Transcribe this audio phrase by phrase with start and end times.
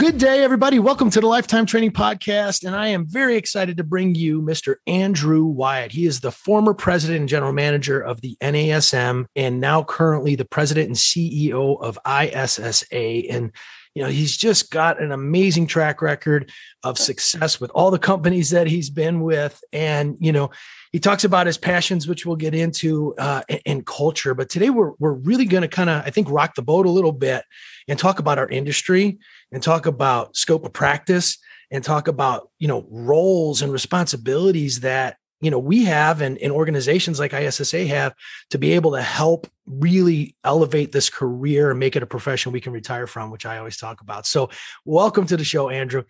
[0.00, 0.78] Good day, everybody.
[0.78, 2.64] Welcome to the Lifetime Training Podcast.
[2.64, 4.76] And I am very excited to bring you Mr.
[4.86, 5.92] Andrew Wyatt.
[5.92, 10.46] He is the former president and general manager of the NASM and now currently the
[10.46, 13.30] president and CEO of ISSA.
[13.30, 13.52] And
[13.94, 16.50] you know, he's just got an amazing track record
[16.82, 19.62] of success with all the companies that he's been with.
[19.70, 20.50] And, you know,
[20.92, 24.34] he talks about his passions, which we'll get into, uh, and, culture.
[24.34, 26.90] But today we're, we're really going to kind of, I think, rock the boat a
[26.90, 27.44] little bit
[27.88, 29.18] and talk about our industry
[29.52, 31.38] and talk about scope of practice
[31.70, 36.52] and talk about you know roles and responsibilities that you know we have and, and
[36.52, 38.14] organizations like issa have
[38.50, 42.60] to be able to help really elevate this career and make it a profession we
[42.60, 44.26] can retire from which i always talk about.
[44.26, 44.50] So
[44.84, 46.04] welcome to the show andrew.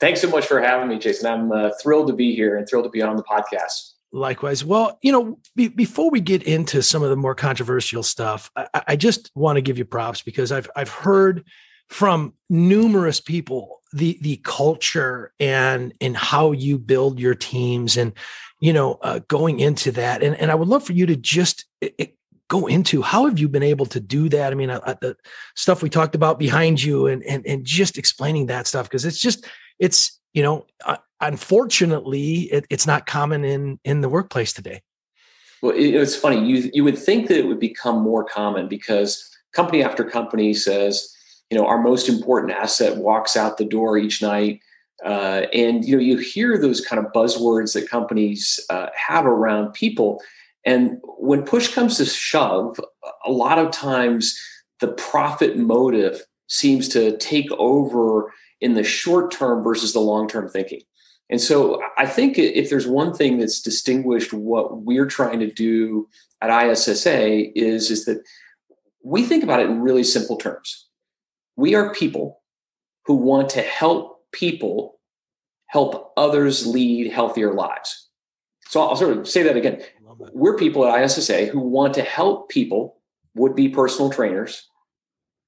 [0.00, 1.26] Thanks so much for having me jason.
[1.26, 4.64] I'm uh, thrilled to be here and thrilled to be on the podcast Likewise.
[4.64, 8.82] Well, you know, be, before we get into some of the more controversial stuff, I,
[8.88, 11.44] I just want to give you props because I've I've heard
[11.88, 18.14] from numerous people the the culture and and how you build your teams and
[18.58, 21.66] you know uh, going into that and and I would love for you to just
[21.82, 22.16] it,
[22.48, 25.16] go into how have you been able to do that i mean uh, the
[25.56, 29.18] stuff we talked about behind you and and and just explaining that stuff because it's
[29.18, 29.44] just
[29.80, 34.82] it's you know uh, unfortunately it, it's not common in in the workplace today.
[35.62, 39.30] Well it, it's funny you you would think that it would become more common because
[39.52, 41.14] company after company says
[41.50, 44.60] you know our most important asset walks out the door each night.
[45.04, 49.72] Uh, and you know you hear those kind of buzzwords that companies uh, have around
[49.74, 50.22] people.
[50.64, 52.80] And when push comes to shove
[53.24, 54.36] a lot of times
[54.80, 60.48] the profit motive seems to take over in the short term versus the long term
[60.48, 60.80] thinking
[61.30, 66.08] and so i think if there's one thing that's distinguished what we're trying to do
[66.40, 68.22] at issa is is that
[69.04, 70.88] we think about it in really simple terms
[71.56, 72.42] we are people
[73.06, 74.96] who want to help people
[75.66, 78.08] help others lead healthier lives.
[78.68, 79.82] So I'll sort of say that again.
[80.32, 82.96] We're people at ISSA who want to help people,
[83.34, 84.66] would be personal trainers,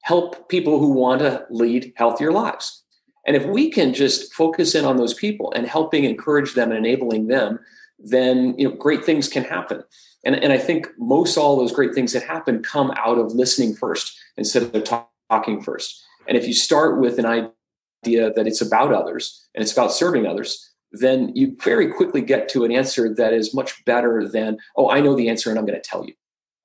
[0.03, 2.85] help people who want to lead healthier lives.
[3.29, 6.85] And if we can just focus in on those people and helping encourage them and
[6.85, 7.61] enabling them,
[8.01, 9.85] then you know great things can happen.
[10.25, 13.75] And, and I think most all those great things that happen come out of listening
[13.77, 16.05] first instead of talking talking first.
[16.27, 20.27] And if you start with an idea that it's about others and it's about serving
[20.27, 24.91] others, then you very quickly get to an answer that is much better than, oh,
[24.91, 26.15] I know the answer and I'm going to tell you.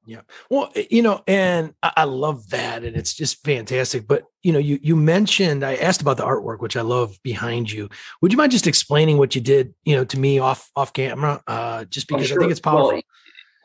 [0.06, 0.22] Yeah.
[0.50, 2.84] Well, eh, you know, and I love that.
[2.84, 4.08] And it's just fantastic.
[4.08, 7.72] But, you know, you, you mentioned, I asked about the artwork, which I love behind
[7.72, 7.90] you.
[8.22, 11.42] Would you mind just explaining what you did, you know, to me off, off camera?
[11.48, 12.40] Uh, just oh, because oh, sure.
[12.40, 13.02] I think it's powerful.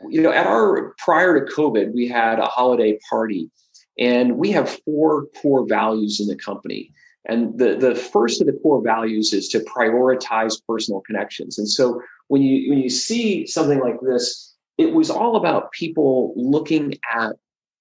[0.00, 3.50] Well, you know, at our, prior to COVID, we had a holiday party
[3.98, 6.92] and we have four core values in the company.
[7.26, 11.58] And the, the first of the core values is to prioritize personal connections.
[11.58, 14.47] And so when you when you see something like this,
[14.78, 17.32] it was all about people looking at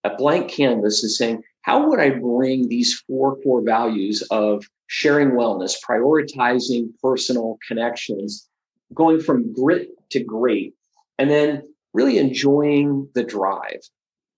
[0.03, 5.31] a blank canvas and saying, how would I bring these four core values of sharing
[5.31, 8.47] wellness, prioritizing personal connections,
[8.93, 10.73] going from grit to great,
[11.19, 11.61] and then
[11.93, 13.81] really enjoying the drive.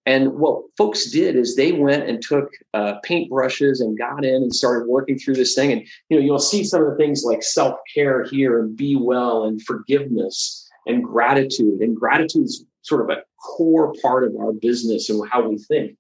[0.06, 4.56] And what folks did is they went and took uh, paintbrushes and got in and
[4.56, 5.72] started working through this thing.
[5.72, 8.96] And you know, you'll see some of the things like self care here and be
[8.96, 11.82] well and forgiveness and gratitude.
[11.82, 15.98] And gratitude is sort of a core part of our business and how we think.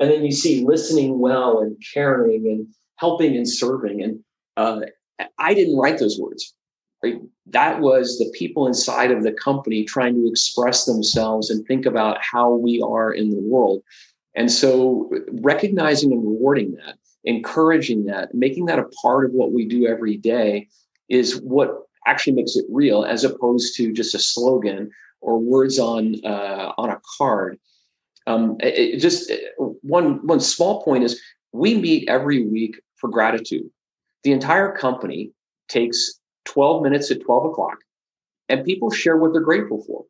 [0.00, 2.66] And then you see listening well and caring and
[2.96, 4.02] helping and serving.
[4.02, 4.20] And
[4.56, 4.80] uh,
[5.38, 6.54] I didn't write those words.
[7.02, 7.20] Right?
[7.46, 12.18] That was the people inside of the company trying to express themselves and think about
[12.20, 13.82] how we are in the world.
[14.34, 15.10] And so
[15.40, 20.16] recognizing and rewarding that, encouraging that, making that a part of what we do every
[20.16, 20.68] day
[21.08, 24.90] is what actually makes it real as opposed to just a slogan
[25.20, 27.58] or words on uh, on a card.
[28.26, 29.32] Um, it, it just
[29.82, 31.20] one one small point is
[31.52, 33.68] we meet every week for gratitude.
[34.24, 35.32] The entire company
[35.68, 37.78] takes 12 minutes at 12 o'clock,
[38.48, 40.04] and people share what they're grateful for.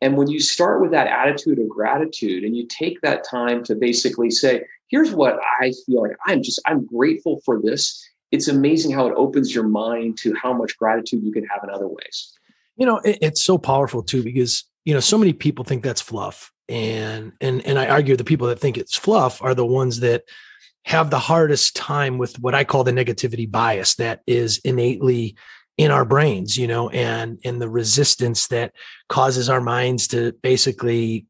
[0.00, 3.74] And when you start with that attitude of gratitude and you take that time to
[3.74, 8.08] basically say, here's what I feel like I'm just, I'm grateful for this.
[8.30, 11.70] It's amazing how it opens your mind to how much gratitude you can have in
[11.70, 12.32] other ways.
[12.76, 16.00] You know, it, it's so powerful too, because, you know, so many people think that's
[16.00, 16.52] fluff.
[16.68, 20.24] And, and, and I argue the people that think it's fluff are the ones that
[20.84, 25.36] have the hardest time with what I call the negativity bias that is innately
[25.78, 28.72] in our brains you know and and the resistance that
[29.08, 31.26] causes our minds to basically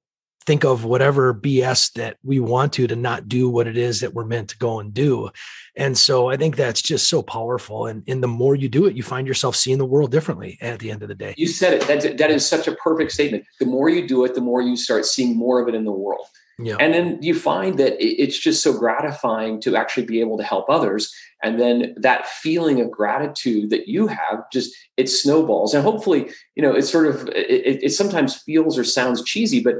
[0.49, 4.15] think of whatever BS that we want to to not do what it is that
[4.15, 5.29] we're meant to go and do.
[5.77, 7.87] And so I think that's just so powerful.
[7.87, 10.79] And, and the more you do it, you find yourself seeing the world differently at
[10.79, 11.35] the end of the day.
[11.37, 11.83] You said it.
[11.87, 13.45] That, that is such a perfect statement.
[13.61, 15.93] The more you do it, the more you start seeing more of it in the
[15.93, 16.27] world.
[16.59, 16.77] Yeah.
[16.81, 20.71] And then you find that it's just so gratifying to actually be able to help
[20.71, 21.15] others.
[21.43, 25.75] And then that feeling of gratitude that you have just it snowballs.
[25.75, 29.77] And hopefully, you know, it sort of it, it sometimes feels or sounds cheesy, but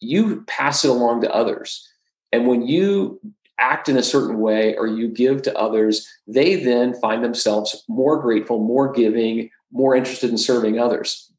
[0.00, 1.88] you pass it along to others.
[2.32, 3.20] And when you
[3.58, 8.20] act in a certain way or you give to others, they then find themselves more
[8.20, 11.32] grateful, more giving, more interested in serving others.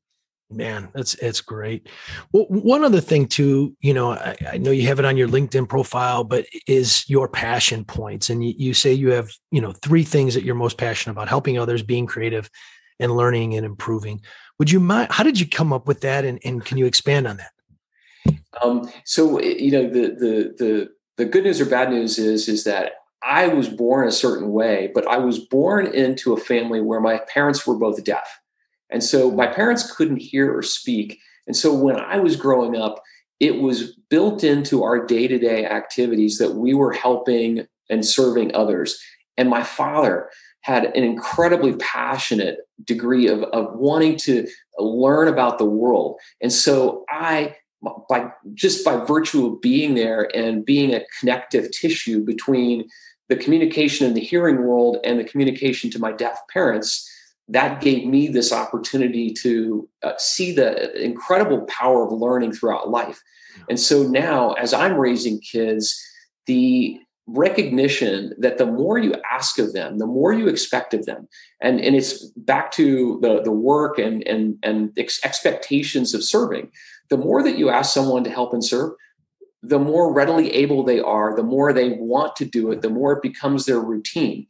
[0.49, 1.89] Man, that's it's great.
[2.31, 5.27] Well, one other thing too, you know, I, I, know you have it on your
[5.27, 9.73] LinkedIn profile, but is your passion points, and you, you say you have, you know,
[9.73, 12.49] three things that you're most passionate about: helping others, being creative,
[12.97, 14.21] and learning and improving.
[14.57, 15.11] Would you mind?
[15.11, 17.51] How did you come up with that, and, and can you expand on that?
[18.63, 22.63] Um, so you know, the the the the good news or bad news is is
[22.63, 22.93] that
[23.23, 27.19] I was born a certain way, but I was born into a family where my
[27.27, 28.39] parents were both deaf.
[28.89, 31.19] And so my parents couldn't hear or speak.
[31.45, 33.01] And so when I was growing up,
[33.39, 38.55] it was built into our day to day activities that we were helping and serving
[38.55, 38.99] others.
[39.37, 40.29] And my father
[40.61, 44.47] had an incredibly passionate degree of, of wanting to
[44.77, 46.19] learn about the world.
[46.41, 47.55] And so I,
[48.09, 52.87] by just by virtue of being there and being a connective tissue between
[53.29, 57.09] the communication in the hearing world and the communication to my deaf parents,
[57.49, 63.21] that gave me this opportunity to uh, see the incredible power of learning throughout life.
[63.69, 66.01] And so now, as I'm raising kids,
[66.45, 71.27] the recognition that the more you ask of them, the more you expect of them,
[71.61, 76.71] and, and it's back to the, the work and, and, and ex- expectations of serving.
[77.09, 78.93] The more that you ask someone to help and serve,
[79.63, 83.13] the more readily able they are, the more they want to do it, the more
[83.13, 84.47] it becomes their routine.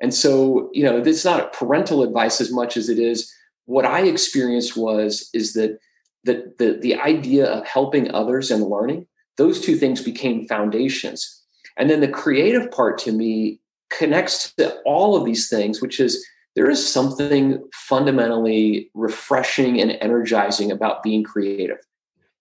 [0.00, 3.32] And so, you know, it's not a parental advice as much as it is
[3.66, 5.78] what I experienced was is that
[6.24, 9.06] the, the, the idea of helping others and learning,
[9.36, 11.42] those two things became foundations.
[11.76, 13.60] And then the creative part to me
[13.90, 16.24] connects to all of these things, which is
[16.54, 21.78] there is something fundamentally refreshing and energizing about being creative.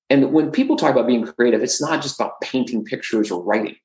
[0.10, 3.76] And when people talk about being creative, it's not just about painting pictures or writing,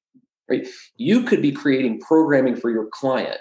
[0.49, 0.69] right?
[0.97, 3.39] You could be creating programming for your client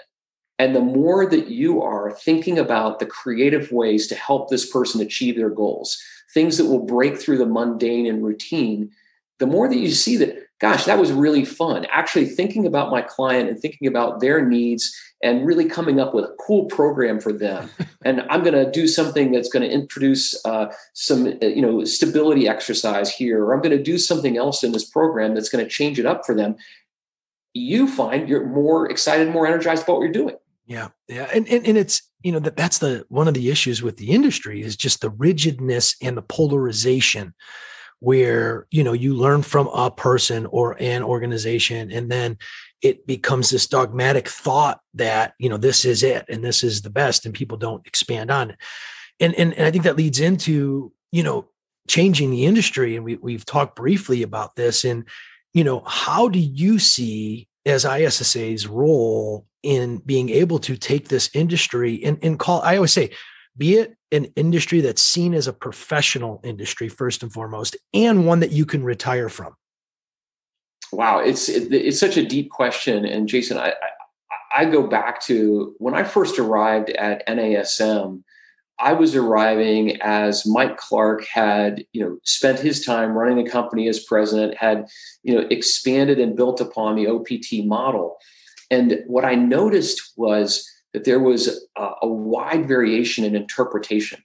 [0.60, 5.00] and the more that you are thinking about the creative ways to help this person
[5.00, 5.98] achieve their goals,
[6.34, 8.90] things that will break through the mundane and routine,
[9.38, 11.86] the more that you see that, gosh, that was really fun.
[11.90, 16.24] Actually, thinking about my client and thinking about their needs and really coming up with
[16.24, 17.70] a cool program for them.
[18.04, 21.84] and I'm going to do something that's going to introduce uh, some, uh, you know,
[21.84, 25.64] stability exercise here, or I'm going to do something else in this program that's going
[25.64, 26.56] to change it up for them.
[27.52, 30.36] You find you're more excited, more energized about what you're doing.
[30.66, 30.88] Yeah.
[31.08, 31.28] Yeah.
[31.34, 34.10] And, and, and it's, you know, that that's the, one of the issues with the
[34.10, 37.34] industry is just the rigidness and the polarization
[37.98, 42.38] where, you know, you learn from a person or an organization and then
[42.82, 46.90] it becomes this dogmatic thought that, you know, this is it and this is the
[46.90, 48.56] best and people don't expand on it.
[49.18, 51.48] And, and, and I think that leads into, you know,
[51.88, 52.96] changing the industry.
[52.96, 55.06] And we, we've talked briefly about this and,
[55.52, 61.28] you know, how do you see as ISSA's role in being able to take this
[61.34, 63.10] industry and, and call, I always say,
[63.58, 68.40] be it an industry that's seen as a professional industry first and foremost, and one
[68.40, 69.54] that you can retire from?
[70.92, 73.74] Wow, it's it, it's such a deep question, and Jason, I, I
[74.52, 78.22] I go back to when I first arrived at NASM.
[78.78, 83.88] I was arriving as Mike Clark had, you know, spent his time running the company
[83.88, 84.86] as president, had,
[85.22, 88.16] you know, expanded and built upon the OPT model.
[88.70, 94.22] And what I noticed was that there was a, a wide variation in interpretation.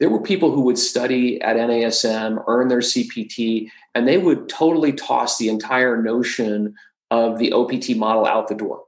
[0.00, 4.92] There were people who would study at NASM, earn their CPT, and they would totally
[4.92, 6.74] toss the entire notion
[7.10, 8.84] of the OPT model out the door.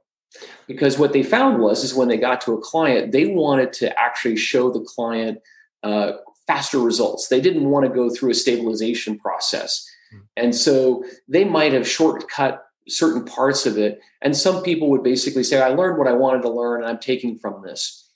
[0.67, 3.99] Because what they found was is when they got to a client they wanted to
[3.99, 5.39] actually show the client
[5.83, 6.13] uh,
[6.47, 7.27] faster results.
[7.27, 9.87] They didn't want to go through a stabilization process.
[10.11, 10.19] Hmm.
[10.35, 15.43] and so they might have shortcut certain parts of it and some people would basically
[15.43, 18.09] say i learned what i wanted to learn and i'm taking from this.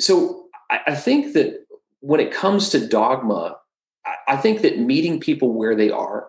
[0.00, 1.63] So i, I think that
[2.04, 3.56] when it comes to dogma
[4.28, 6.28] I, think that meeting people where they are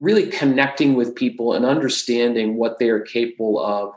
[0.00, 3.92] really connecting with people and understanding what they are capable of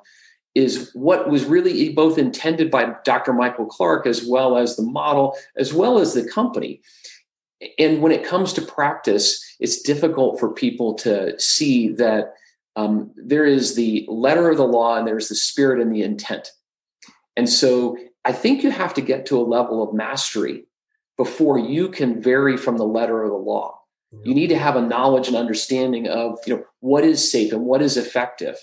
[0.55, 3.33] is what was really both intended by Dr.
[3.33, 6.81] Michael Clark as well as the model, as well as the company.
[7.77, 12.33] and when it comes to practice, it's difficult for people to see that
[12.75, 16.51] um, there is the letter of the law and there's the spirit and the intent.
[17.35, 20.65] And so I think you have to get to a level of mastery
[21.19, 23.77] before you can vary from the letter of the law.
[24.23, 27.65] You need to have a knowledge and understanding of you know what is safe and
[27.65, 28.55] what is effective.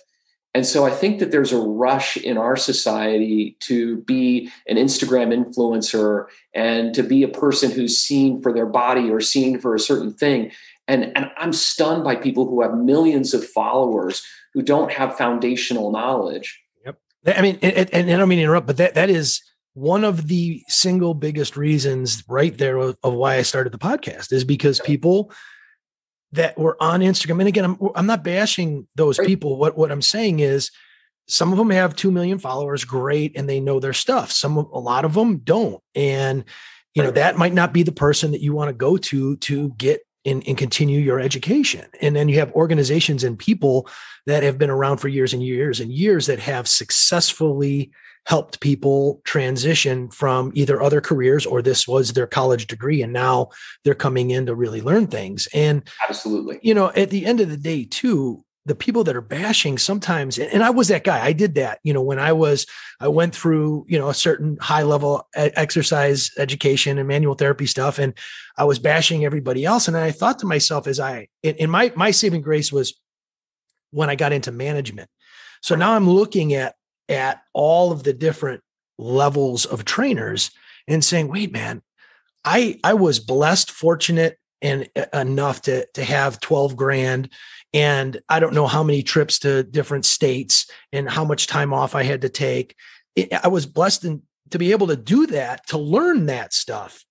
[0.54, 5.36] And so I think that there's a rush in our society to be an Instagram
[5.36, 9.78] influencer and to be a person who's seen for their body or seen for a
[9.78, 10.50] certain thing.
[10.88, 15.92] And, and I'm stunned by people who have millions of followers who don't have foundational
[15.92, 16.58] knowledge.
[16.86, 16.98] Yep.
[17.26, 19.42] I mean, and, and I don't mean to interrupt, but that, that is
[19.76, 24.33] one of the single biggest reasons right there of, of why I started the podcast
[24.33, 25.30] is because people
[26.33, 27.40] that were on Instagram.
[27.40, 29.59] And again, I'm, I'm not bashing those people.
[29.59, 30.71] What, what I'm saying is
[31.28, 33.37] some of them have 2 million followers, great.
[33.37, 34.33] And they know their stuff.
[34.33, 35.83] Some, a lot of them don't.
[35.95, 36.45] And,
[36.95, 39.75] you know, that might not be the person that you want to go to, to
[39.76, 41.87] get and, and continue your education.
[42.00, 43.88] And then you have organizations and people
[44.26, 47.90] that have been around for years and years and years that have successfully
[48.26, 53.49] helped people transition from either other careers or this was their college degree and now
[53.85, 57.49] they're coming in to really learn things and absolutely you know at the end of
[57.49, 61.32] the day too the people that are bashing sometimes and i was that guy i
[61.32, 62.66] did that you know when i was
[63.00, 67.99] i went through you know a certain high level exercise education and manual therapy stuff
[67.99, 68.12] and
[68.58, 72.11] i was bashing everybody else and i thought to myself as i in my my
[72.11, 73.00] saving grace was
[73.92, 75.08] when i got into management.
[75.62, 76.75] So now i'm looking at
[77.08, 78.62] at all of the different
[78.99, 80.50] levels of trainers
[80.88, 81.82] and saying, wait, man,
[82.44, 87.30] I I was blessed, fortunate, and uh, enough to to have 12 grand.
[87.72, 91.94] And I don't know how many trips to different states and how much time off
[91.94, 92.75] I had to take.
[93.14, 97.04] It, I was blessed in, to be able to do that, to learn that stuff.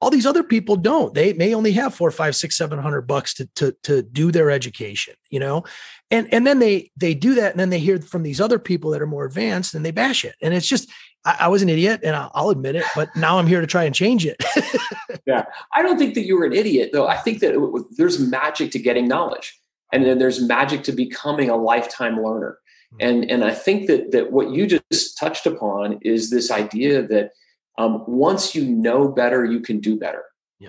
[0.00, 1.14] All these other people don't.
[1.14, 4.50] They may only have four, five, six, seven hundred bucks to to to do their
[4.50, 5.64] education, you know,
[6.12, 8.90] and and then they they do that, and then they hear from these other people
[8.90, 10.88] that are more advanced, and they bash it, and it's just
[11.24, 13.66] I, I was an idiot, and I'll, I'll admit it, but now I'm here to
[13.66, 14.36] try and change it.
[15.26, 17.06] yeah, I don't think that you were an idiot, though.
[17.06, 19.58] I think that it, there's magic to getting knowledge,
[19.90, 22.58] and then there's magic to becoming a lifetime learner.
[22.90, 22.96] Hmm.
[23.00, 27.30] And and I think that that what you just touched upon is this idea that
[27.78, 30.24] um, once you know better, you can do better.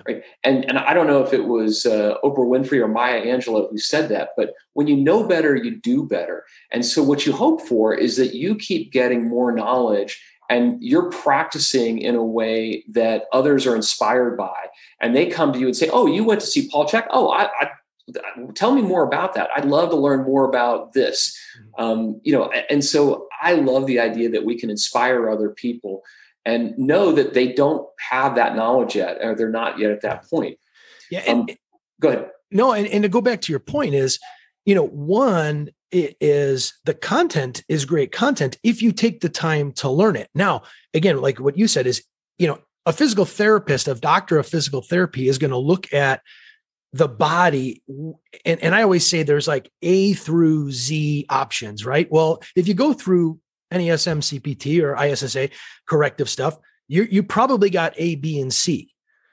[0.06, 0.22] Right.
[0.42, 3.78] And and I don't know if it was uh, Oprah Winfrey or Maya Angelou who
[3.78, 6.44] said that, but when you know better, you do better.
[6.72, 10.20] And so what you hope for is that you keep getting more knowledge
[10.50, 14.66] and you're practicing in a way that others are inspired by.
[15.00, 17.06] And they come to you and say, "Oh, you went to see Paul Chek?
[17.10, 17.70] Oh, I, I
[18.54, 19.48] tell me more about that.
[19.56, 21.84] I'd love to learn more about this." Mm-hmm.
[21.84, 26.02] Um, you know, and so I love the idea that we can inspire other people
[26.44, 30.28] and know that they don't have that knowledge yet or they're not yet at that
[30.28, 30.58] point.
[31.10, 31.56] Yeah and, um,
[32.00, 32.30] go ahead.
[32.50, 34.18] no and, and to go back to your point is
[34.64, 39.72] you know one it is the content is great content if you take the time
[39.72, 40.28] to learn it.
[40.34, 42.04] Now again like what you said is
[42.38, 46.20] you know a physical therapist a doctor of physical therapy is going to look at
[46.92, 47.82] the body
[48.44, 52.06] and, and i always say there's like a through z options right?
[52.10, 53.40] Well if you go through
[53.72, 55.50] NASM CPT or ISSA
[55.86, 58.90] corrective stuff, you you probably got A, B, and C.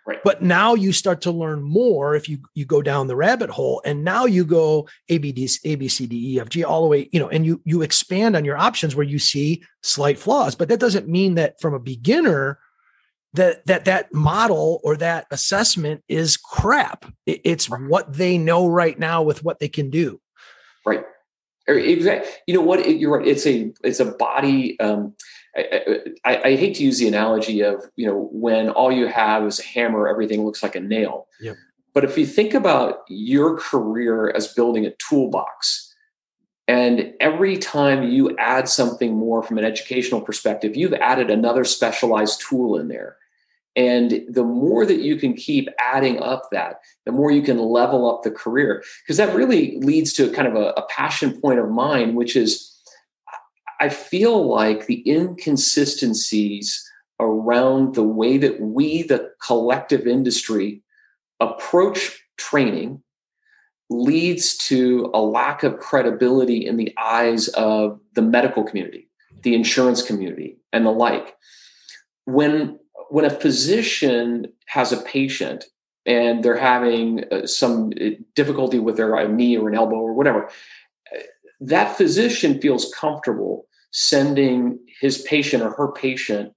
[0.08, 0.20] Right.
[0.24, 3.82] But now you start to learn more if you you go down the rabbit hole,
[3.86, 6.82] and now you go A B D A B C D E F G all
[6.82, 10.18] the way, you know, and you you expand on your options where you see slight
[10.18, 10.56] flaws.
[10.56, 12.60] But that doesn't mean that from a beginner
[13.34, 17.06] that that that model or that assessment is crap.
[17.26, 17.82] It's right.
[17.88, 20.20] what they know right now with what they can do.
[20.86, 21.04] Right.
[21.68, 22.32] Exactly.
[22.48, 22.90] You know what?
[22.90, 23.28] You're right.
[23.28, 24.80] It's a it's a body.
[24.80, 25.14] Um,
[25.56, 29.46] I, I, I, hate to use the analogy of you know when all you have
[29.46, 31.28] is a hammer, everything looks like a nail.
[31.42, 31.58] Yep.
[31.94, 35.94] But if you think about your career as building a toolbox,
[36.68, 42.42] and every time you add something more from an educational perspective, you've added another specialized
[42.42, 43.18] tool in there.
[43.76, 48.10] And the more that you can keep adding up that, the more you can level
[48.10, 48.84] up the career.
[49.04, 52.70] Because that really leads to kind of a, a, passion point of mine, which is
[53.80, 56.88] I feel like the inconsistencies
[57.20, 60.84] around the way that we, the collective industry,
[61.40, 63.02] approach training
[63.90, 69.10] leads to a lack of credibility in the eyes of the medical community,
[69.44, 71.36] the insurance community, and the like.
[72.26, 72.80] When
[73.12, 75.66] when a physician has a patient
[76.06, 80.14] and they're having uh, some uh, difficulty with their uh, knee or an elbow or
[80.14, 80.50] whatever,
[81.60, 86.54] that physician feels comfortable sending his patient or her patient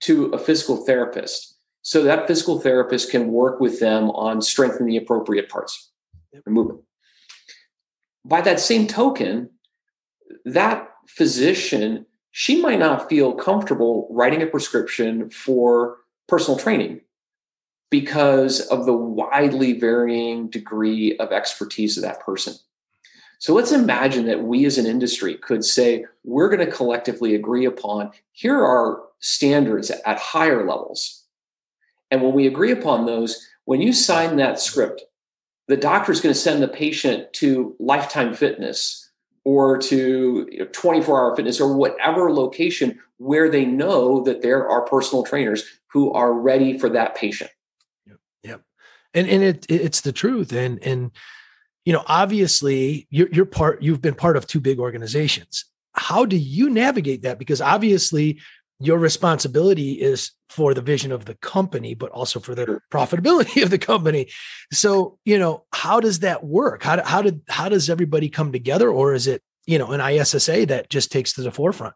[0.00, 4.96] to a physical therapist so that physical therapist can work with them on strengthening the
[4.96, 5.90] appropriate parts
[6.32, 6.42] yep.
[6.46, 6.80] movement.
[8.24, 9.50] By that same token,
[10.46, 17.00] that physician, she might not feel comfortable writing a prescription for personal training
[17.90, 22.54] because of the widely varying degree of expertise of that person.
[23.38, 27.64] So let's imagine that we as an industry could say, we're going to collectively agree
[27.64, 31.24] upon here are standards at higher levels.
[32.10, 35.02] And when we agree upon those, when you sign that script,
[35.68, 39.07] the doctor is going to send the patient to Lifetime Fitness
[39.48, 45.24] or to 24 hour fitness or whatever location where they know that there are personal
[45.24, 47.50] trainers who are ready for that patient.
[48.06, 48.18] Yep.
[48.42, 48.62] yep.
[49.14, 50.52] And, and it, it's the truth.
[50.52, 51.12] And, and,
[51.86, 55.64] you know, obviously you're, you're part, you've been part of two big organizations.
[55.92, 57.38] How do you navigate that?
[57.38, 58.42] Because obviously
[58.80, 63.70] your responsibility is for the vision of the company, but also for the profitability of
[63.70, 64.28] the company.
[64.72, 66.82] So, you know, how does that work?
[66.82, 70.66] How, how did, how does everybody come together or is it, you know, an ISSA
[70.66, 71.94] that just takes to the forefront?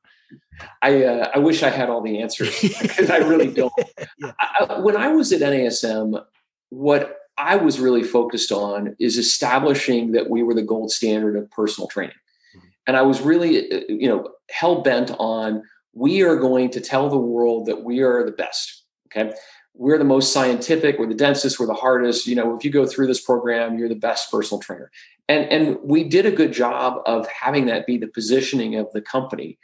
[0.82, 3.72] I, uh, I wish I had all the answers because I really don't.
[4.18, 4.32] yeah.
[4.40, 6.22] I, when I was at NASM,
[6.70, 11.50] what I was really focused on is establishing that we were the gold standard of
[11.50, 12.16] personal training.
[12.56, 12.68] Mm-hmm.
[12.86, 15.62] And I was really, uh, you know, hell bent on
[15.94, 18.84] we are going to tell the world that we are the best.
[19.06, 19.32] Okay.
[19.74, 22.26] We're the most scientific, we're the densest, we're the hardest.
[22.26, 24.90] You know, if you go through this program, you're the best personal trainer.
[25.28, 29.00] And, and we did a good job of having that be the positioning of the
[29.00, 29.58] company.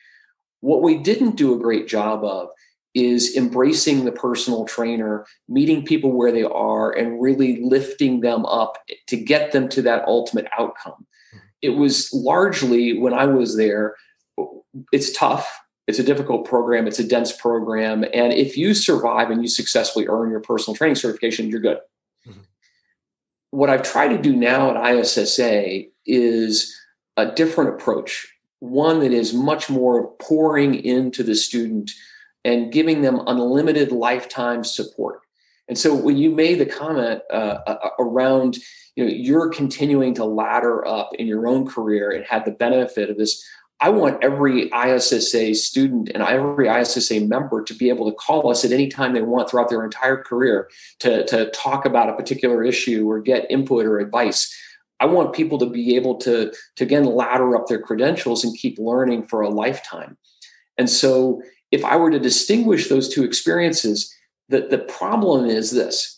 [0.61, 2.49] What we didn't do a great job of
[2.95, 8.79] is embracing the personal trainer, meeting people where they are, and really lifting them up
[9.09, 11.07] to get them to that ultimate outcome.
[11.35, 11.39] Mm-hmm.
[11.63, 13.95] It was largely when I was there,
[14.91, 15.61] it's tough.
[15.89, 16.87] It's a difficult program.
[16.87, 18.05] It's a dense program.
[18.13, 21.79] And if you survive and you successfully earn your personal training certification, you're good.
[22.29, 22.41] Mm-hmm.
[23.51, 26.79] What I've tried to do now at ISSA is
[27.17, 31.91] a different approach, one that is much more pouring into the student
[32.45, 35.23] and giving them unlimited lifetime support.
[35.69, 37.59] And so when you made the comment uh,
[37.99, 38.59] around,
[38.95, 43.09] you know, you're continuing to ladder up in your own career and had the benefit
[43.09, 43.43] of this,
[43.81, 48.65] I want every ISSA student and every ISSA member to be able to call us
[48.65, 52.65] at any time they want throughout their entire career to, to talk about a particular
[52.65, 54.53] issue or get input or advice.
[54.99, 58.79] I want people to be able to, to again ladder up their credentials and keep
[58.79, 60.17] learning for a lifetime.
[60.77, 64.13] And so if I were to distinguish those two experiences,
[64.49, 66.17] the, the problem is this.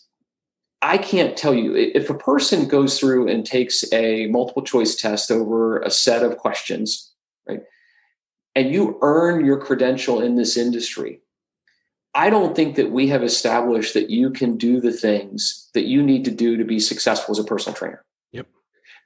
[0.81, 5.29] I can't tell you if a person goes through and takes a multiple choice test
[5.29, 7.10] over a set of questions?
[8.55, 11.21] And you earn your credential in this industry.
[12.13, 16.03] I don't think that we have established that you can do the things that you
[16.03, 18.03] need to do to be successful as a personal trainer.
[18.33, 18.47] Yep.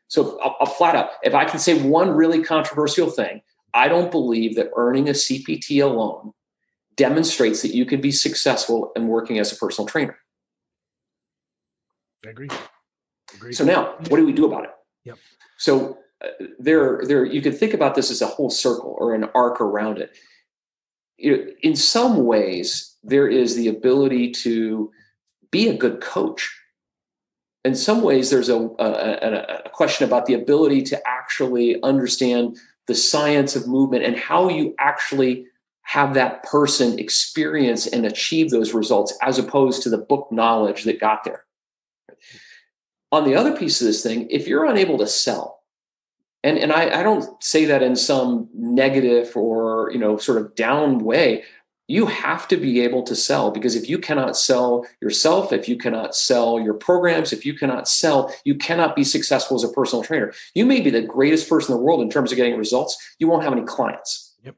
[0.08, 3.42] So I'll, I'll flat out, if I can say one really controversial thing,
[3.76, 6.32] I don't believe that earning a CPT alone
[6.96, 10.18] demonstrates that you can be successful in working as a personal trainer.
[12.26, 12.48] I agree.
[12.50, 12.58] I
[13.36, 13.54] agree.
[13.54, 14.72] So now, what do we do about it?
[15.04, 15.18] Yep.
[15.58, 16.00] So
[16.60, 20.00] there, there, you could think about this as a whole circle or an arc around
[20.00, 20.16] it.
[21.18, 24.92] In some ways, there is the ability to
[25.52, 26.54] be a good coach.
[27.64, 32.58] In some ways, there's a, a, a question about the ability to actually understand
[32.88, 35.46] the science of movement and how you actually
[35.84, 41.00] have that person experience and achieve those results as opposed to the book knowledge that
[41.00, 41.46] got there.
[43.12, 45.62] On the other piece of this thing, if you're unable to sell,
[46.46, 50.54] and, and I, I don't say that in some negative or you know sort of
[50.54, 51.44] down way,
[51.88, 55.76] you have to be able to sell because if you cannot sell yourself, if you
[55.76, 60.04] cannot sell your programs, if you cannot sell, you cannot be successful as a personal
[60.04, 60.34] trainer.
[60.54, 62.96] You may be the greatest person in the world in terms of getting results.
[63.18, 64.36] You won't have any clients.
[64.44, 64.56] Yep.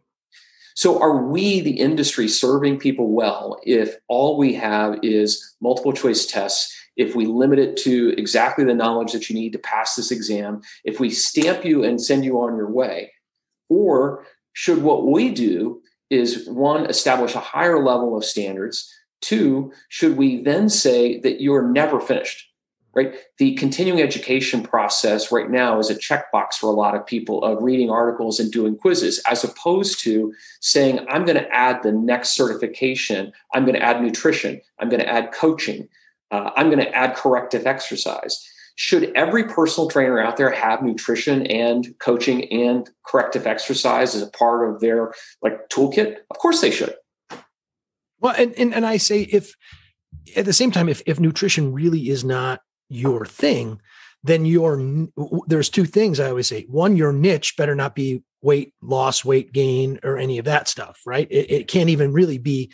[0.75, 6.25] So, are we, the industry, serving people well if all we have is multiple choice
[6.25, 6.76] tests?
[6.97, 10.61] If we limit it to exactly the knowledge that you need to pass this exam,
[10.83, 13.13] if we stamp you and send you on your way,
[13.69, 18.91] or should what we do is one, establish a higher level of standards.
[19.21, 22.45] Two, should we then say that you're never finished?
[22.93, 23.13] Right?
[23.37, 27.61] The continuing education process right now is a checkbox for a lot of people of
[27.61, 32.31] reading articles and doing quizzes, as opposed to saying, I'm going to add the next
[32.31, 33.31] certification.
[33.53, 34.61] I'm going to add nutrition.
[34.79, 35.87] I'm going to add coaching.
[36.31, 41.47] Uh, I'm going to add corrective exercise should every personal trainer out there have nutrition
[41.47, 46.69] and coaching and corrective exercise as a part of their like toolkit of course they
[46.69, 46.93] should
[48.19, 49.55] well and, and and i say if
[50.35, 53.79] at the same time, if, if nutrition really is not your thing,
[54.23, 55.07] then your
[55.45, 56.63] there's two things I always say.
[56.63, 61.01] One, your niche better not be weight loss, weight gain, or any of that stuff,
[61.05, 61.27] right?
[61.29, 62.71] It, it can't even really be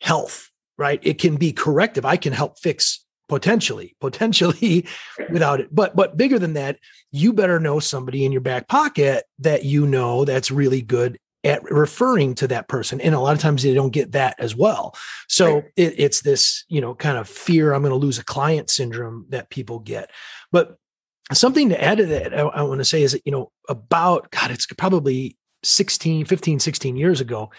[0.00, 1.00] health, right?
[1.02, 2.04] It can be corrective.
[2.04, 4.86] I can help fix potentially, potentially
[5.30, 5.74] without it.
[5.74, 6.78] But but bigger than that,
[7.10, 11.62] you better know somebody in your back pocket that you know that's really good at
[11.70, 14.94] referring to that person and a lot of times they don't get that as well
[15.28, 15.64] so right.
[15.76, 19.26] it, it's this you know kind of fear i'm going to lose a client syndrome
[19.28, 20.10] that people get
[20.50, 20.78] but
[21.32, 24.30] something to add to that i, I want to say is that you know about
[24.30, 27.50] god it's probably 16 15 16 years ago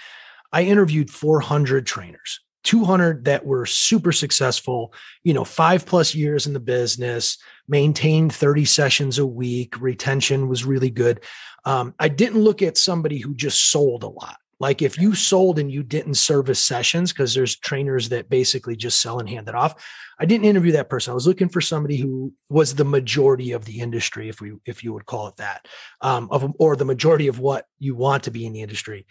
[0.52, 6.54] i interviewed 400 trainers 200 that were super successful, you know, five plus years in
[6.54, 11.22] the business, maintained 30 sessions a week, retention was really good.
[11.64, 14.38] Um, I didn't look at somebody who just sold a lot.
[14.60, 19.02] Like if you sold and you didn't service sessions, because there's trainers that basically just
[19.02, 19.86] sell and hand it off.
[20.18, 21.12] I didn't interview that person.
[21.12, 24.82] I was looking for somebody who was the majority of the industry, if we if
[24.82, 25.68] you would call it that,
[26.00, 29.06] um, of or the majority of what you want to be in the industry.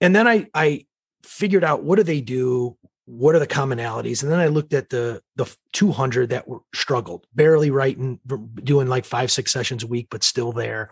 [0.00, 0.86] And then I I
[1.24, 4.90] figured out what do they do, what are the commonalities, and then I looked at
[4.90, 8.20] the the 200 that were struggled, barely writing,
[8.62, 10.90] doing like five six sessions a week, but still there.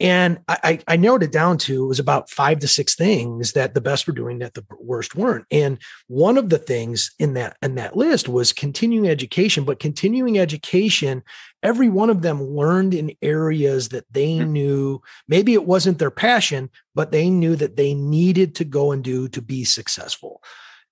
[0.00, 3.74] And I, I narrowed it down to it was about five to six things that
[3.74, 5.46] the best were doing that the worst weren't.
[5.52, 5.78] And
[6.08, 11.22] one of the things in that in that list was continuing education, but continuing education,
[11.62, 14.52] every one of them learned in areas that they mm-hmm.
[14.52, 19.04] knew maybe it wasn't their passion, but they knew that they needed to go and
[19.04, 20.42] do to be successful.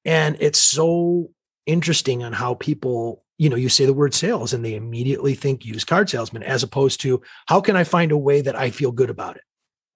[0.04, 1.30] And it's so
[1.66, 5.64] interesting on how people you know, you say the word sales and they immediately think
[5.64, 8.92] used card salesman as opposed to how can I find a way that I feel
[8.92, 9.42] good about it?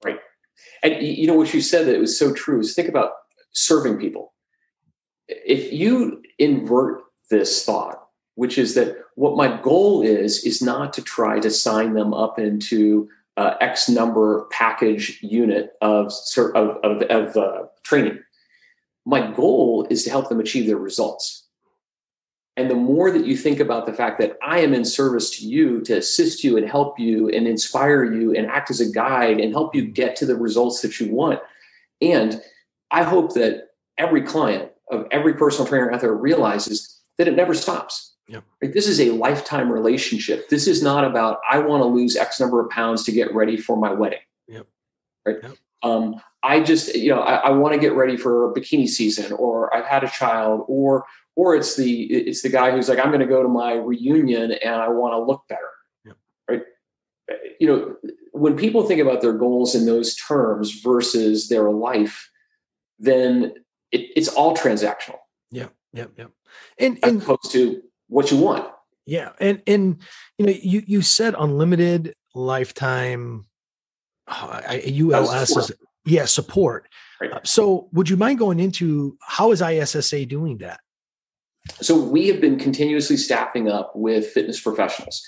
[0.05, 0.19] Right.
[0.83, 3.13] And you know what you said that it was so true is think about
[3.53, 4.35] serving people.
[5.29, 11.03] If you invert this thought, which is that what my goal is, is not to
[11.03, 17.37] try to sign them up into uh, X number package unit of, of, of, of
[17.37, 18.19] uh, training.
[19.05, 21.46] My goal is to help them achieve their results
[22.57, 25.47] and the more that you think about the fact that I am in service to
[25.47, 29.41] you to assist you and help you and inspire you and act as a guide
[29.41, 31.41] and help you get to the results that you want.
[32.01, 32.41] And
[32.91, 37.53] I hope that every client of every personal trainer out there realizes that it never
[37.53, 38.15] stops.
[38.29, 38.45] Yep.
[38.63, 38.73] Right?
[38.73, 40.49] This is a lifetime relationship.
[40.49, 43.57] This is not about I want to lose X number of pounds to get ready
[43.57, 44.21] for my wedding.
[44.49, 44.67] Yep.
[45.27, 45.37] Right.
[45.43, 45.57] Yep.
[45.83, 49.75] Um, I just, you know, I, I want to get ready for bikini season, or
[49.75, 51.05] I've had a child, or
[51.37, 54.53] or it's the it's the guy who's like i'm going to go to my reunion
[54.53, 55.71] and i want to look better.
[56.05, 56.13] Yeah.
[56.49, 56.63] right?
[57.61, 57.97] You know
[58.33, 62.29] when people think about their goals in those terms versus their life
[62.99, 63.53] then
[63.93, 65.19] it, it's all transactional.
[65.51, 66.27] Yeah yeah yeah
[66.79, 68.69] and, and opposed to what you want.
[69.05, 70.03] Yeah and and
[70.39, 73.47] you know you you said unlimited lifetime
[74.27, 75.73] uh, uls is
[76.05, 76.89] yeah support.
[77.21, 77.33] Right.
[77.33, 80.81] uh, so would you mind going into how is issa doing that
[81.81, 85.23] so we have been continuously staffing up with fitness professionals.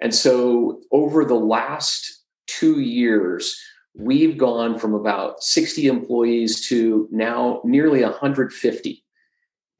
[0.00, 3.60] And so over the last two years,
[3.94, 9.04] we've gone from about 60 employees to now nearly 150.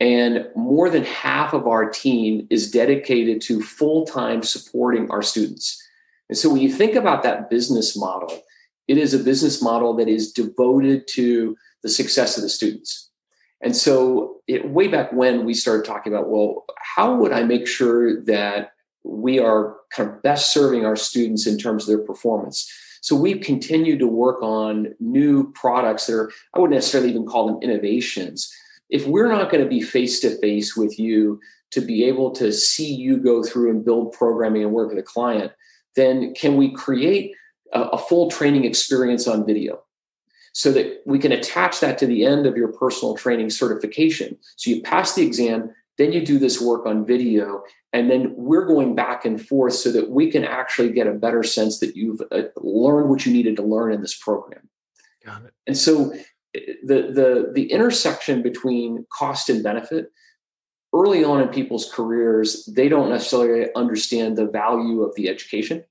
[0.00, 5.82] And more than half of our team is dedicated to full time supporting our students.
[6.28, 8.42] And so when you think about that business model,
[8.86, 13.07] it is a business model that is devoted to the success of the students.
[13.60, 17.66] And so, it, way back when we started talking about, well, how would I make
[17.66, 18.72] sure that
[19.04, 22.70] we are kind of best serving our students in terms of their performance?
[23.00, 27.46] So we've continued to work on new products that are, I wouldn't necessarily even call
[27.46, 28.52] them innovations.
[28.90, 31.40] If we're not going to be face to face with you
[31.70, 35.02] to be able to see you go through and build programming and work with a
[35.02, 35.52] client,
[35.94, 37.32] then can we create
[37.72, 39.82] a, a full training experience on video?
[40.52, 44.36] So that we can attach that to the end of your personal training certification.
[44.56, 48.66] So you pass the exam, then you do this work on video, and then we're
[48.66, 52.20] going back and forth so that we can actually get a better sense that you've
[52.30, 54.68] uh, learned what you needed to learn in this program.
[55.24, 55.54] Got it.
[55.66, 56.12] And so
[56.54, 60.12] eh, the the the intersection between cost and benefit
[60.94, 65.84] early on in people's careers they don't necessarily understand the value of the education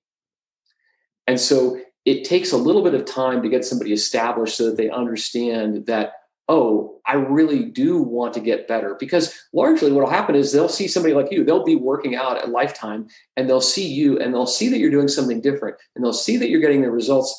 [1.28, 4.78] and so it takes a little bit of time to get somebody established so that
[4.78, 6.14] they understand that
[6.48, 8.96] oh i really do want to get better.
[8.98, 11.44] Because largely what will happen is they'll see somebody like you.
[11.44, 14.90] They'll be working out at lifetime and they'll see you and they'll see that you're
[14.90, 17.36] doing something different and they'll see that you're getting the results.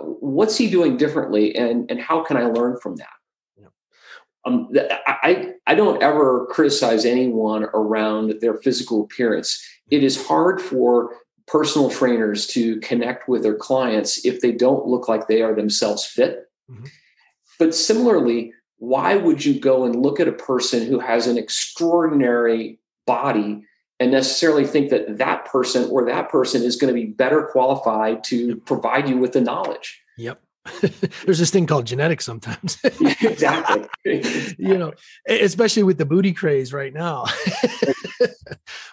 [0.00, 3.18] What's he doing differently and and how can i learn from that?
[4.46, 4.70] Um,
[5.06, 9.62] I, I don't ever criticize anyone around their physical appearance.
[9.90, 11.10] It is hard for
[11.48, 16.04] personal trainers to connect with their clients if they don't look like they are themselves
[16.04, 16.50] fit.
[16.70, 16.84] Mm-hmm.
[17.58, 22.78] But similarly, why would you go and look at a person who has an extraordinary
[23.06, 23.64] body
[23.98, 28.22] and necessarily think that that person or that person is going to be better qualified
[28.24, 30.00] to provide you with the knowledge?
[30.18, 30.40] Yep.
[31.24, 32.78] There's this thing called genetics sometimes.
[33.22, 33.88] exactly.
[34.58, 34.92] you know,
[35.28, 37.24] especially with the booty craze right now.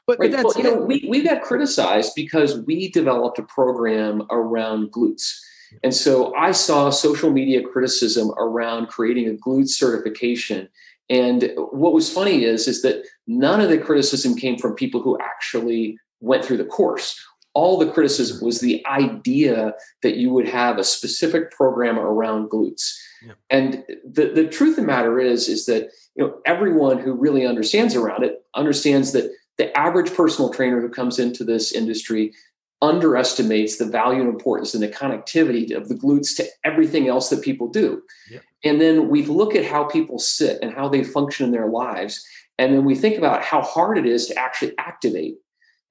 [0.07, 0.31] but, right.
[0.31, 5.37] but well, you know, we, we got criticized because we developed a program around glutes.
[5.83, 10.69] And so I saw social media criticism around creating a glute certification.
[11.09, 15.17] And what was funny is, is that none of the criticism came from people who
[15.19, 17.19] actually went through the course
[17.55, 22.93] all the criticism was the idea that you would have a specific program around glutes.
[23.25, 23.33] Yeah.
[23.49, 27.45] And the, the truth of the matter is, is that you know everyone who really
[27.45, 32.33] understands around it understands that the average personal trainer who comes into this industry
[32.81, 37.41] underestimates the value and importance and the connectivity of the glutes to everything else that
[37.41, 38.03] people do.
[38.29, 38.39] Yeah.
[38.63, 42.23] And then we look at how people sit and how they function in their lives.
[42.59, 45.35] And then we think about how hard it is to actually activate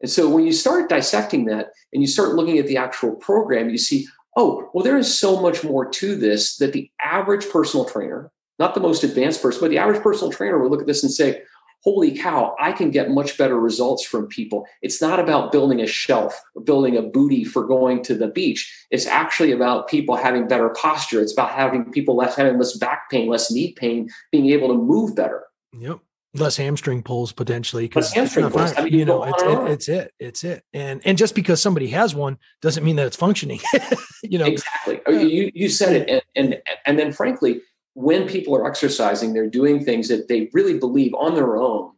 [0.00, 3.70] and so when you start dissecting that and you start looking at the actual program,
[3.70, 7.86] you see, oh, well, there is so much more to this that the average personal
[7.86, 11.02] trainer, not the most advanced person, but the average personal trainer will look at this
[11.02, 11.42] and say,
[11.84, 14.66] holy cow, I can get much better results from people.
[14.82, 18.86] It's not about building a shelf or building a booty for going to the beach.
[18.90, 21.20] It's actually about people having better posture.
[21.20, 24.74] It's about having people less having less back pain, less knee pain, being able to
[24.74, 25.44] move better.
[25.78, 26.00] Yep
[26.34, 28.76] less hamstring pulls potentially because hamstring pulls.
[28.76, 30.64] I mean, you, know it's it, it's it it's it.
[30.72, 33.60] And and just because somebody has one doesn't mean that it's functioning
[34.22, 34.46] you know?
[34.46, 35.00] Exactly.
[35.06, 35.22] Oh, yeah.
[35.22, 37.60] you you said it and, and and then frankly
[37.94, 41.92] when people are exercising they're doing things that they really believe on their own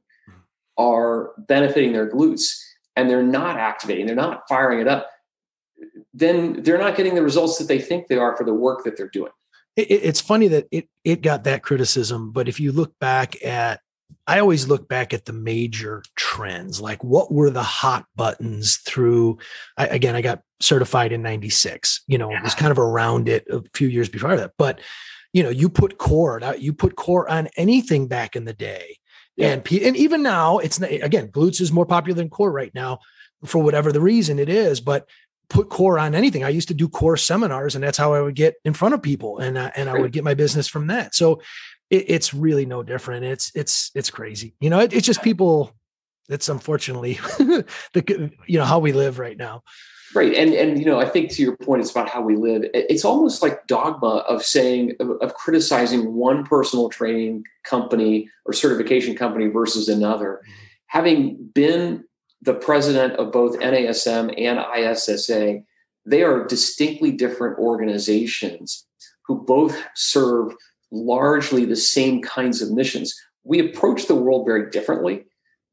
[0.76, 2.54] are benefiting their glutes
[2.96, 5.10] and they're not activating they're not firing it up
[6.12, 8.96] then they're not getting the results that they think they are for the work that
[8.96, 9.32] they're doing.
[9.76, 13.80] It, it's funny that it it got that criticism but if you look back at
[14.26, 19.38] I always look back at the major trends, like what were the hot buttons through.
[19.76, 22.02] I, again, I got certified in '96.
[22.06, 22.38] You know, yeah.
[22.38, 24.52] it was kind of around it a few years before that.
[24.58, 24.80] But
[25.32, 28.98] you know, you put core, you put core on anything back in the day,
[29.36, 29.48] yeah.
[29.48, 32.98] and and even now, it's again, glutes is more popular than core right now
[33.44, 34.80] for whatever the reason it is.
[34.80, 35.06] But
[35.48, 36.42] put core on anything.
[36.42, 39.02] I used to do core seminars, and that's how I would get in front of
[39.02, 41.14] people, and uh, and I would get my business from that.
[41.14, 41.40] So
[41.90, 43.24] it, it's really no different.
[43.24, 44.54] It's it's it's crazy.
[44.60, 45.74] You know, it, it's just people.
[46.28, 49.62] It's unfortunately the you know how we live right now.
[50.14, 52.64] Right, and and you know, I think to your point, it's about how we live.
[52.72, 59.14] It's almost like dogma of saying of, of criticizing one personal training company or certification
[59.14, 60.40] company versus another.
[60.42, 60.52] Mm-hmm.
[60.88, 62.04] Having been
[62.42, 65.60] the president of both NASM and ISSA,
[66.04, 68.86] they are distinctly different organizations
[69.26, 70.54] who both serve
[70.90, 73.14] largely the same kinds of missions.
[73.44, 75.24] We approach the world very differently,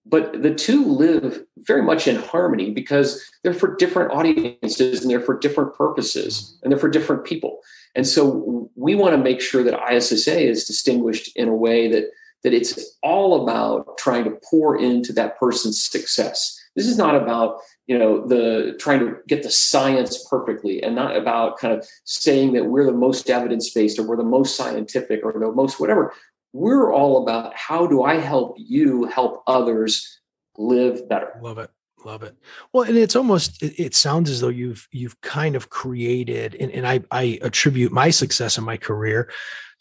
[0.05, 5.21] but the two live very much in harmony because they're for different audiences and they're
[5.21, 7.59] for different purposes and they're for different people.
[7.95, 12.09] And so we want to make sure that ISSA is distinguished in a way that
[12.43, 16.59] that it's all about trying to pour into that person's success.
[16.75, 21.15] This is not about you know the trying to get the science perfectly and not
[21.15, 25.21] about kind of saying that we're the most evidence based or we're the most scientific
[25.23, 26.13] or the most whatever.
[26.53, 30.19] We're all about how do i help you help others
[30.57, 31.39] live better.
[31.41, 31.71] Love it
[32.05, 32.35] love it
[32.71, 36.71] well and it's almost it, it sounds as though you've you've kind of created and,
[36.71, 39.29] and i i attribute my success in my career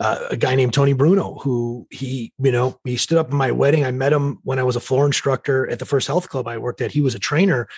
[0.01, 3.53] uh, a guy named Tony Bruno, who he, you know, he stood up in my
[3.53, 3.85] wedding.
[3.85, 6.59] I met him when I was a floor instructor at the first health club I
[6.59, 6.91] worked at.
[6.91, 7.69] He was a trainer.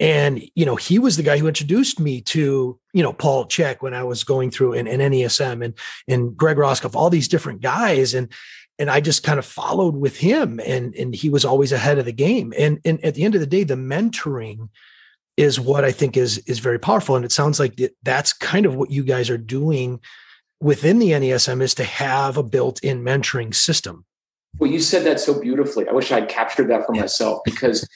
[0.00, 3.76] And, you know, he was the guy who introduced me to, you know, Paul Chek
[3.80, 5.74] when I was going through an, an NASM and,
[6.08, 8.14] and Greg Roskopf, all these different guys.
[8.14, 8.32] And,
[8.78, 12.04] and I just kind of followed with him and, and he was always ahead of
[12.04, 12.52] the game.
[12.58, 14.68] And, and at the end of the day, the mentoring
[15.36, 17.16] is what I think is, is very powerful.
[17.16, 20.00] And it sounds like that's kind of what you guys are doing
[20.60, 24.04] within the NASM is to have a built-in mentoring system.
[24.58, 25.86] Well, you said that so beautifully.
[25.88, 27.86] I wish I'd captured that for myself because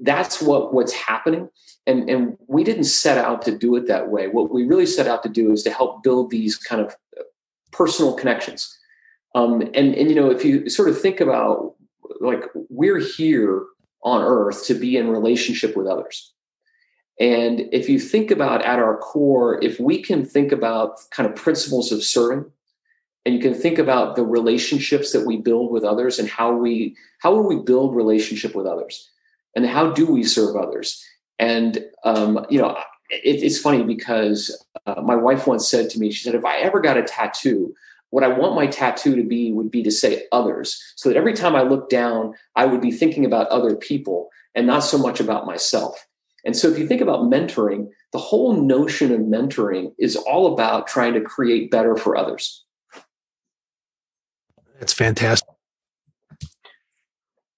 [0.00, 1.48] that's what what's happening.
[1.86, 4.28] And, and we didn't set out to do it that way.
[4.28, 7.22] What we really set out to do is to help build these kind of uh,
[7.72, 8.78] personal connections.
[9.34, 11.74] Um, and, and, you know, if you sort of think about
[12.20, 13.64] like we're here
[14.02, 16.32] on earth to be in relationship with others.
[17.20, 21.36] And if you think about at our core, if we can think about kind of
[21.36, 22.50] principles of serving
[23.24, 26.96] and you can think about the relationships that we build with others and how we
[27.20, 29.10] how will we build relationship with others
[29.54, 31.04] and how do we serve others
[31.38, 32.76] and um, you know
[33.10, 36.56] it, it's funny because uh, my wife once said to me she said if i
[36.58, 37.74] ever got a tattoo
[38.10, 41.32] what i want my tattoo to be would be to say others so that every
[41.32, 45.20] time i look down i would be thinking about other people and not so much
[45.20, 46.06] about myself.
[46.44, 50.86] And so if you think about mentoring the whole notion of mentoring is all about
[50.86, 52.64] trying to create better for others.
[54.78, 55.48] That's fantastic.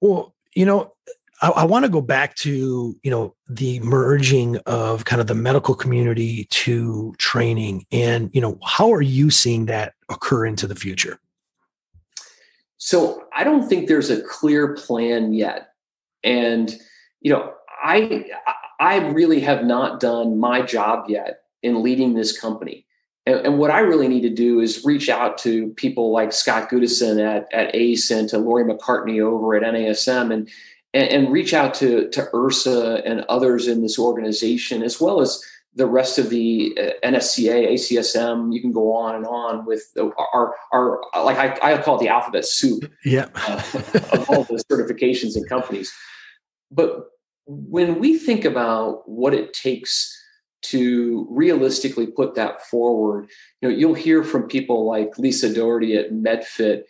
[0.01, 0.93] Well, you know,
[1.41, 5.35] I, I want to go back to you know the merging of kind of the
[5.35, 10.75] medical community to training, and you know, how are you seeing that occur into the
[10.75, 11.19] future?
[12.79, 15.69] So I don't think there's a clear plan yet,
[16.25, 16.75] and
[17.21, 18.27] you know, I
[18.81, 22.85] I really have not done my job yet in leading this company.
[23.27, 26.69] And, and, what I really need to do is reach out to people like Scott
[26.69, 30.51] Goodison at, at ACE and to Lori McCartney over at NASM and,
[30.93, 35.41] and, and reach out to, to Ursa and others in this organization, as well as
[35.75, 40.11] the rest of the uh, NSCA, ACSM, you can go on and on with the,
[40.35, 43.29] our, our, like I, I call it the alphabet soup yeah.
[43.35, 43.63] uh,
[44.13, 45.93] of all the certifications and companies.
[46.71, 47.07] But
[47.47, 50.19] when we think about what it takes
[50.63, 53.29] to realistically put that forward.
[53.61, 56.85] You know, you'll hear from people like Lisa Dougherty at MedFit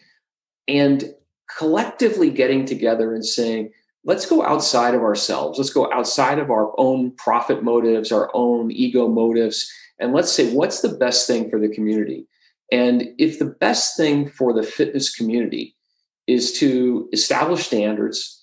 [0.69, 1.15] and
[1.59, 3.73] collectively getting together and saying,
[4.05, 5.59] let's go outside of ourselves.
[5.59, 10.53] Let's go outside of our own profit motives, our own ego motives, and let's say,
[10.53, 12.27] what's the best thing for the community?
[12.73, 15.77] And if the best thing for the fitness community
[16.27, 18.43] is to establish standards,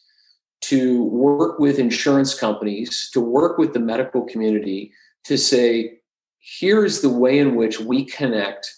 [0.61, 4.93] to work with insurance companies, to work with the medical community,
[5.25, 5.99] to say,
[6.39, 8.73] here's the way in which we connect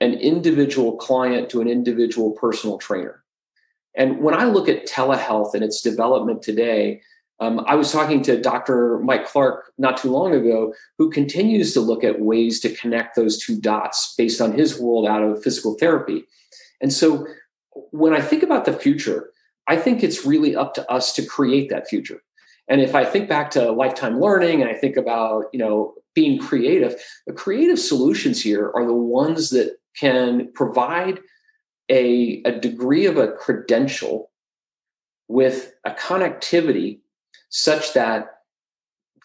[0.00, 3.22] an individual client to an individual personal trainer.
[3.96, 7.00] And when I look at telehealth and its development today,
[7.40, 8.98] um, I was talking to Dr.
[8.98, 13.38] Mike Clark not too long ago, who continues to look at ways to connect those
[13.38, 16.24] two dots based on his world out of physical therapy.
[16.82, 17.26] And so
[17.90, 19.30] when I think about the future,
[19.66, 22.22] I think it's really up to us to create that future.
[22.68, 26.38] And if I think back to lifetime learning and I think about, you know, being
[26.38, 31.20] creative, the creative solutions here are the ones that can provide
[31.90, 34.30] a, a degree of a credential
[35.28, 37.00] with a connectivity
[37.50, 38.40] such that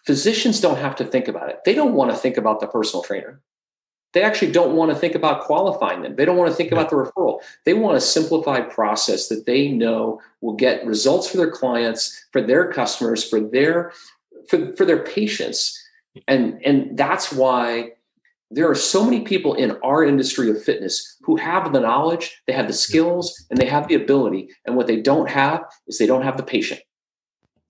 [0.05, 1.59] physicians don't have to think about it.
[1.65, 3.41] They don't want to think about the personal trainer
[4.15, 6.15] they actually don't want to think about qualifying them.
[6.15, 7.41] They don't want to think about the referral.
[7.65, 12.41] They want a simplified process that they know will get results for their clients, for
[12.41, 13.91] their customers, for their
[14.47, 15.77] for, for their patients.
[16.29, 17.91] And, and that's why
[18.55, 22.53] there are so many people in our industry of fitness who have the knowledge, they
[22.53, 24.49] have the skills, and they have the ability.
[24.65, 26.81] And what they don't have is they don't have the patient.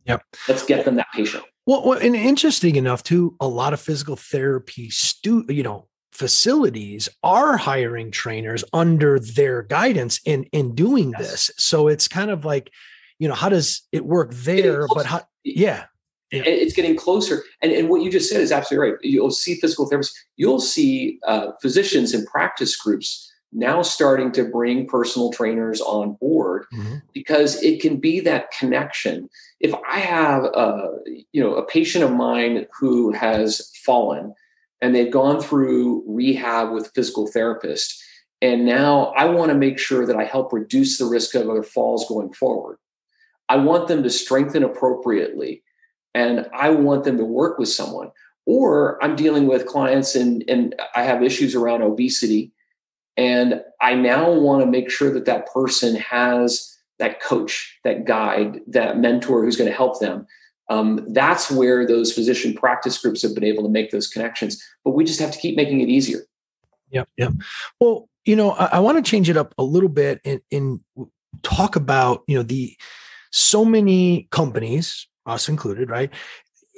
[0.06, 0.22] Yep.
[0.48, 1.44] Let's get them that patient.
[1.66, 7.10] Well, well, and interesting enough, too, a lot of physical therapy stu, you know, facilities
[7.24, 11.20] are hiring trainers under their guidance in in doing yes.
[11.20, 12.72] this so it's kind of like
[13.20, 15.86] you know how does it work there but how yeah,
[16.36, 16.44] yeah.
[16.46, 19.90] it's getting closer and, and what you just said is absolutely right you'll see physical
[19.90, 26.14] therapists you'll see uh, physicians and practice groups now starting to bring personal trainers on
[26.20, 26.96] board mm-hmm.
[27.14, 30.90] because it can be that connection if i have a
[31.32, 34.34] you know a patient of mine who has fallen
[34.82, 38.00] and they've gone through rehab with physical therapists.
[38.42, 41.64] And now I want to make sure that I help reduce the risk of other
[41.64, 42.78] falls going forward.
[43.50, 45.64] I want them to strengthen appropriately
[46.16, 48.12] and I want them to work with someone.
[48.48, 52.52] Or I'm dealing with clients and, and I have issues around obesity.
[53.18, 58.62] And I now want to make sure that that person has that coach, that guide,
[58.68, 60.28] that mentor who's going to help them
[60.70, 64.64] um, that's where those physician practice groups have been able to make those connections.
[64.84, 66.22] But we just have to keep making it easier.
[66.92, 67.10] Yep.
[67.18, 67.34] Yep.
[67.80, 70.80] Well, you know, I, I want to change it up a little bit and, and
[71.44, 72.76] talk about, you know, the
[73.32, 76.12] so many companies, us included, right,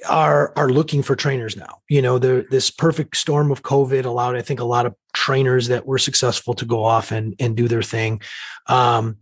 [0.08, 1.80] are are looking for trainers now.
[1.90, 5.68] You know, the this perfect storm of COVID allowed, I think, a lot of trainers
[5.68, 8.22] that were successful to go off and and do their thing.
[8.68, 9.18] Um,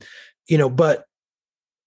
[0.47, 1.05] you know, but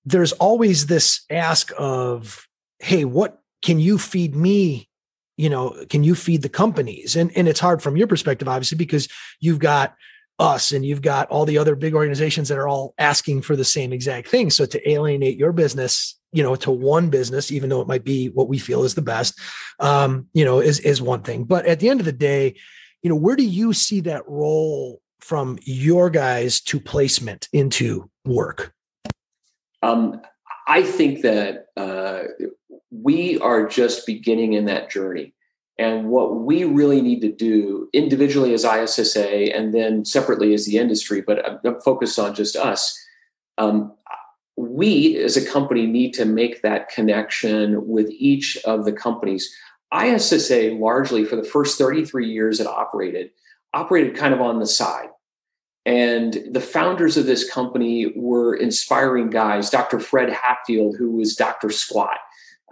[0.04, 2.46] there's always this ask of
[2.80, 4.88] hey, what can you feed me?
[5.36, 7.16] You know, can you feed the companies?
[7.16, 9.08] And and it's hard from your perspective, obviously, because
[9.40, 9.94] you've got
[10.38, 13.64] us and you've got all the other big organizations that are all asking for the
[13.64, 14.50] same exact thing.
[14.50, 18.28] So to alienate your business, you know, to one business, even though it might be
[18.28, 19.38] what we feel is the best,
[19.80, 21.44] um, you know, is is one thing.
[21.44, 22.54] But at the end of the day,
[23.02, 28.72] you know, where do you see that role from your guys to placement into work?
[29.82, 30.20] Um,
[30.66, 32.24] I think that uh,
[32.90, 35.34] we are just beginning in that journey.
[35.78, 40.76] And what we really need to do individually as ISSA and then separately as the
[40.76, 42.98] industry, but I'm focused on just us.
[43.58, 43.94] Um,
[44.58, 49.54] we as a company need to make that connection with each of the companies.
[49.94, 53.30] ISSA largely for the first 33 years it operated,
[53.72, 55.08] operated kind of on the side.
[55.86, 60.00] And the founders of this company were inspiring guys, Dr.
[60.00, 61.70] Fred Hatfield, who was Dr.
[61.70, 62.18] Squat,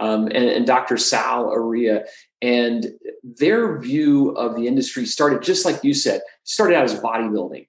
[0.01, 0.99] um, and, and, Dr.
[0.99, 2.05] Sal Arria.
[2.43, 7.68] And their view of the industry started just like you said, started out as bodybuilding.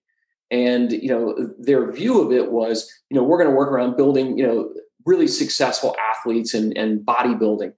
[0.49, 3.97] And you know, their view of it was, you know, we're going to work around
[3.97, 4.69] building, you know,
[5.05, 7.73] really successful athletes and, and bodybuilding.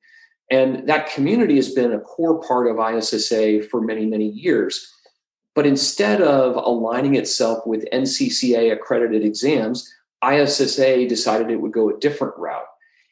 [0.52, 4.92] And that community has been a core part of ISSA for many, many years.
[5.54, 9.92] But instead of aligning itself with NCCA accredited exams,
[10.24, 12.66] ISSA decided it would go a different route.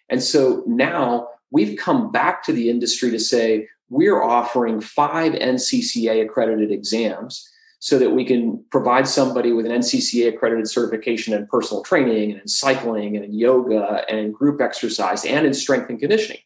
[0.10, 6.24] And so now we've come back to the industry to say we're offering five NCCA
[6.24, 7.50] accredited exams
[7.80, 12.42] so that we can provide somebody with an NCCA accredited certification in personal training and
[12.42, 16.40] in cycling and in yoga and in group exercise and in strength and conditioning.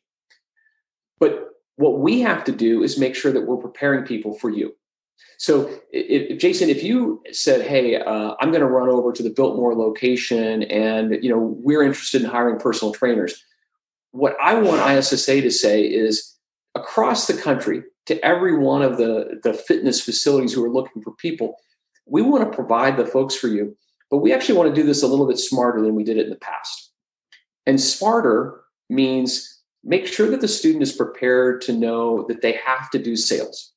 [1.20, 4.76] But what we have to do is make sure that we're preparing people for you.
[5.38, 9.30] So, if, Jason, if you said, "Hey, uh, I'm going to run over to the
[9.30, 13.44] Biltmore location, and you know we're interested in hiring personal trainers,"
[14.12, 16.36] what I want ISSA to say is,
[16.76, 21.14] across the country, to every one of the the fitness facilities who are looking for
[21.16, 21.56] people,
[22.06, 23.76] we want to provide the folks for you,
[24.10, 26.26] but we actually want to do this a little bit smarter than we did it
[26.26, 26.92] in the past.
[27.66, 32.90] And smarter means make sure that the student is prepared to know that they have
[32.92, 33.72] to do sales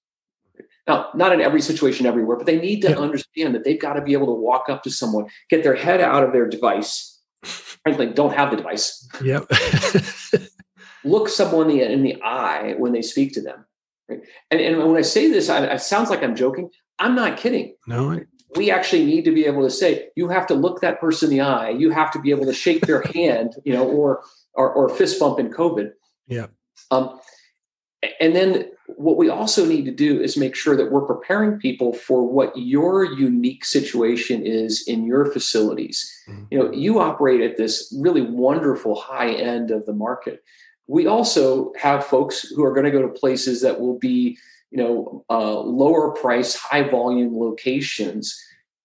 [0.87, 4.03] now, not in every situation everywhere, but they need to understand that they've got to
[4.03, 7.23] be able to walk up to someone, get their head out of their device.
[7.43, 9.09] Frankly, don't have the device.
[9.23, 9.47] Yep.
[11.05, 13.65] look someone in the eye when they speak to them.
[14.09, 14.21] Right?
[14.51, 16.71] And, and when I say this, I, it sounds like I'm joking.
[16.99, 17.75] I'm not kidding.
[17.87, 18.13] No.
[18.13, 18.25] I-
[18.57, 21.39] we actually need to be able to say, you have to look that person in
[21.39, 21.71] the eye.
[21.71, 24.23] You have to be able to shake their hand, you know, or,
[24.55, 25.91] or, or fist bump in COVID.
[26.27, 26.47] Yeah.
[26.91, 27.19] Um,
[28.21, 31.93] and then what we also need to do is make sure that we're preparing people
[31.95, 36.11] for what your unique situation is in your facilities.
[36.29, 36.45] Mm-hmm.
[36.51, 40.45] You know, you operate at this really wonderful high end of the market.
[40.87, 44.39] We also have folks who are going to go to places that will be,
[44.71, 48.39] you know, uh, lower price, high volume locations,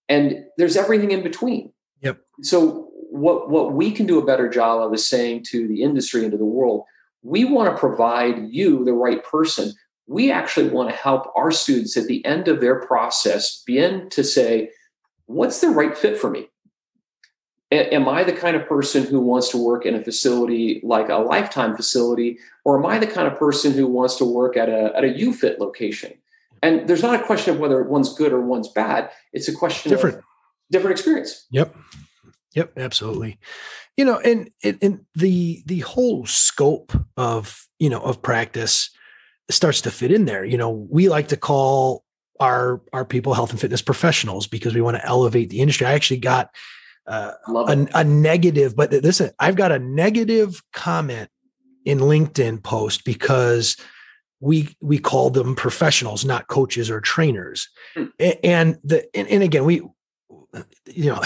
[0.07, 1.71] and there's everything in between.
[2.01, 2.19] Yep.
[2.41, 6.23] So what what we can do a better job of is saying to the industry
[6.23, 6.85] and to the world
[7.21, 9.73] we want to provide you the right person.
[10.07, 14.23] We actually want to help our students at the end of their process begin to
[14.23, 14.71] say,
[15.25, 16.47] what's the right fit for me?
[17.71, 21.17] Am I the kind of person who wants to work in a facility like a
[21.17, 24.91] lifetime facility, or am I the kind of person who wants to work at a,
[24.95, 26.13] at a UFIT location?
[26.63, 29.11] And there's not a question of whether one's good or one's bad.
[29.33, 30.17] It's a question different.
[30.17, 30.23] of
[30.71, 31.45] different experience.
[31.51, 31.75] Yep.
[32.55, 33.37] Yep, absolutely.
[33.95, 38.89] You know, and, and the the whole scope of you know of practice
[39.49, 40.43] starts to fit in there.
[40.43, 42.03] You know, we like to call
[42.39, 45.85] our our people health and fitness professionals because we want to elevate the industry.
[45.85, 46.55] I actually got
[47.09, 51.29] uh, a, a negative, but listen, I've got a negative comment
[51.85, 53.75] in LinkedIn post because
[54.39, 57.67] we we call them professionals, not coaches or trainers.
[57.95, 58.05] Hmm.
[58.43, 59.81] And the and, and again, we
[60.85, 61.21] you know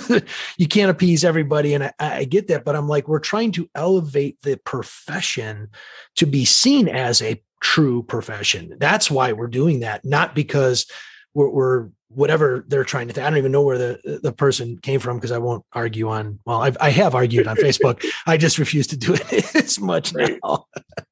[0.56, 3.68] you can't appease everybody and I, I, get that but i'm like we're trying to
[3.74, 5.68] elevate the profession
[6.16, 10.86] to be seen as a true profession that's why we're doing that not because
[11.34, 14.78] we're, we're whatever they're trying to th- i don't even know where the the person
[14.78, 18.36] came from because i won't argue on well I've, I have argued on facebook i
[18.36, 20.38] just refuse to do it as much right.
[20.44, 20.66] now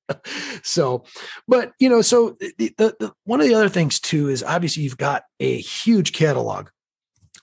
[0.63, 1.05] so
[1.49, 4.83] but you know so the, the, the one of the other things too is obviously
[4.83, 6.69] you've got a huge catalog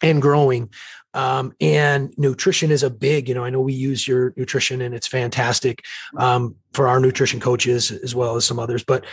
[0.01, 0.69] and growing.
[1.13, 4.93] Um, and nutrition is a big, you know, I know we use your nutrition and
[4.93, 5.83] it's fantastic
[6.17, 8.83] um, for our nutrition coaches as well as some others.
[8.83, 9.05] But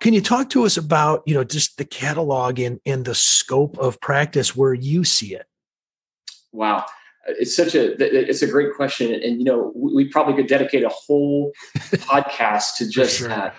[0.00, 3.78] can you talk to us about, you know, just the catalog and, and the scope
[3.78, 5.46] of practice where you see it?
[6.52, 6.86] Wow.
[7.26, 9.12] It's such a, it's a great question.
[9.12, 13.28] And, you know, we probably could dedicate a whole podcast to just sure.
[13.28, 13.54] that.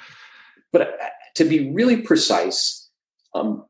[0.74, 2.90] But uh, to be really precise,
[3.36, 3.66] um,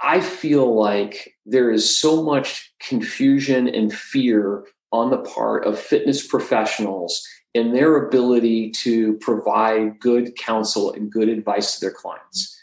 [0.00, 6.26] I feel like there is so much confusion and fear on the part of fitness
[6.26, 7.22] professionals
[7.56, 12.54] in their ability to provide good counsel and good advice to their clients.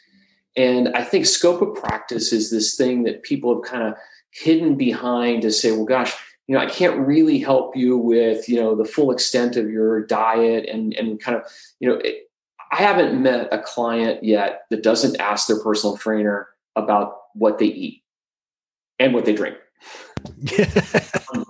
[0.56, 3.96] And I think scope of practice is this thing that people have kind of
[4.30, 6.14] hidden behind to say, well, gosh,
[6.46, 10.06] you know, I can't really help you with, you know, the full extent of your
[10.06, 11.44] diet and, and kind of,
[11.80, 12.30] you know, it,
[12.72, 17.66] I haven't met a client yet that doesn't ask their personal trainer about what they
[17.66, 18.04] eat
[19.00, 19.58] and what they drink.
[21.34, 21.46] um,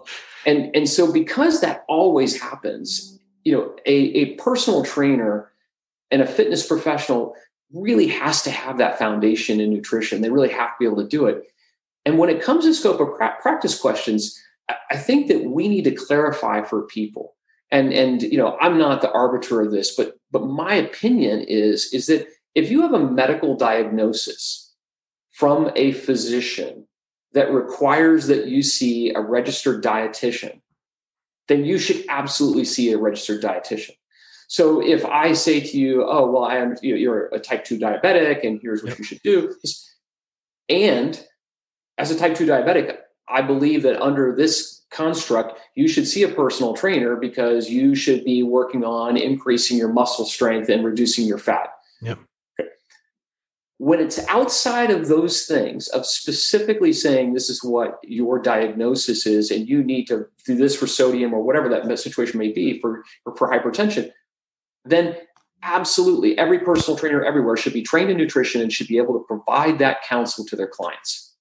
[0.46, 5.52] and, and so because that always happens, you know, a, a personal trainer
[6.12, 7.36] and a fitness professional
[7.74, 10.22] really has to have that foundation in nutrition.
[10.22, 11.44] They really have to be able to do it.
[12.06, 14.40] And when it comes to scope of practice questions,
[14.92, 17.36] I think that we need to clarify for people.
[17.72, 21.92] And and you know, I'm not the arbiter of this, but but my opinion is
[21.92, 24.72] is that if you have a medical diagnosis
[25.32, 26.88] from a physician
[27.34, 30.62] that requires that you see a registered dietitian,
[31.48, 33.96] then you should absolutely see a registered dietitian.
[34.48, 38.46] So if I say to you, "Oh, well, I am you're a type two diabetic,
[38.46, 39.00] and here's what yep.
[39.00, 39.54] you should do,"
[40.70, 41.24] and
[41.98, 46.28] as a type two diabetic, I believe that under this construct, you should see a
[46.28, 51.40] personal trainer because you should be working on increasing your muscle strength and reducing your
[51.40, 51.70] fat.
[52.02, 52.20] Yep.
[53.78, 59.52] When it's outside of those things, of specifically saying this is what your diagnosis is,
[59.52, 63.04] and you need to do this for sodium or whatever that situation may be for,
[63.24, 64.12] for hypertension,
[64.86, 65.18] then
[65.64, 69.26] absolutely every personal trainer everywhere should be trained in nutrition and should be able to
[69.26, 71.34] provide that counsel to their clients.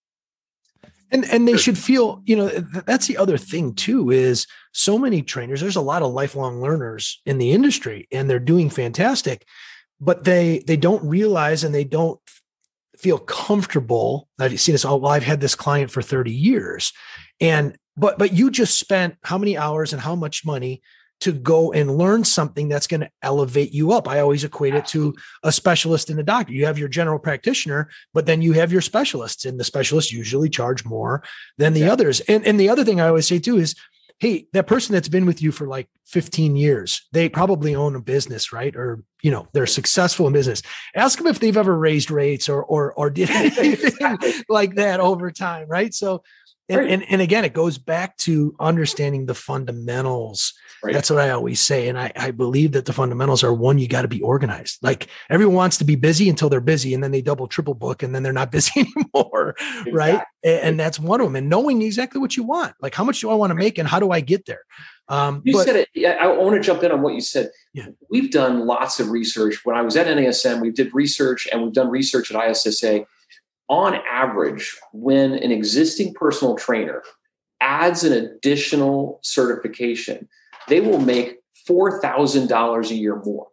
[1.10, 5.20] And and they should feel, you know, that's the other thing too is so many
[5.20, 9.46] trainers, there's a lot of lifelong learners in the industry and they're doing fantastic,
[10.02, 12.20] but they they don't realize and they don't
[12.98, 14.28] feel comfortable.
[14.38, 16.92] I've seen this, oh, well, I've had this client for 30 years.
[17.40, 20.82] And but but you just spent how many hours and how much money
[21.20, 24.08] to go and learn something that's going to elevate you up.
[24.08, 26.52] I always equate it to a specialist and a doctor.
[26.52, 30.50] You have your general practitioner, but then you have your specialists, and the specialists usually
[30.50, 31.22] charge more
[31.58, 32.18] than the others.
[32.22, 33.76] And, and the other thing I always say too is,
[34.22, 38.00] hey, that person that's been with you for like 15 years, they probably own a
[38.00, 38.76] business, right?
[38.76, 40.62] Or, you know, they're successful in business.
[40.94, 44.18] Ask them if they've ever raised rates or or or did anything
[44.48, 45.92] like that over time, right?
[45.92, 46.22] So
[46.68, 50.54] and, and, and again, it goes back to understanding the fundamentals.
[50.82, 50.94] Right.
[50.94, 51.88] That's what I always say.
[51.88, 54.78] And I, I believe that the fundamentals are one, you got to be organized.
[54.82, 58.02] Like everyone wants to be busy until they're busy and then they double, triple book
[58.02, 59.54] and then they're not busy anymore.
[59.58, 59.92] Exactly.
[59.92, 60.22] Right.
[60.44, 61.36] And, and that's one of them.
[61.36, 62.74] And knowing exactly what you want.
[62.80, 64.62] Like how much do I want to make and how do I get there?
[65.08, 65.88] Um, you but, said it.
[65.94, 67.50] Yeah, I want to jump in on what you said.
[67.74, 67.88] Yeah.
[68.08, 69.64] We've done lots of research.
[69.64, 73.04] When I was at NASM, we did research and we've done research at ISSA
[73.68, 77.02] on average, when an existing personal trainer
[77.60, 80.28] adds an additional certification,
[80.68, 81.38] they will make
[81.68, 83.48] $4,000 a year more.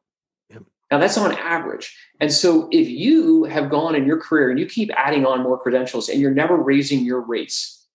[0.91, 1.95] Now, that's on average.
[2.19, 5.59] And so, if you have gone in your career and you keep adding on more
[5.59, 7.85] credentials and you're never raising your rates,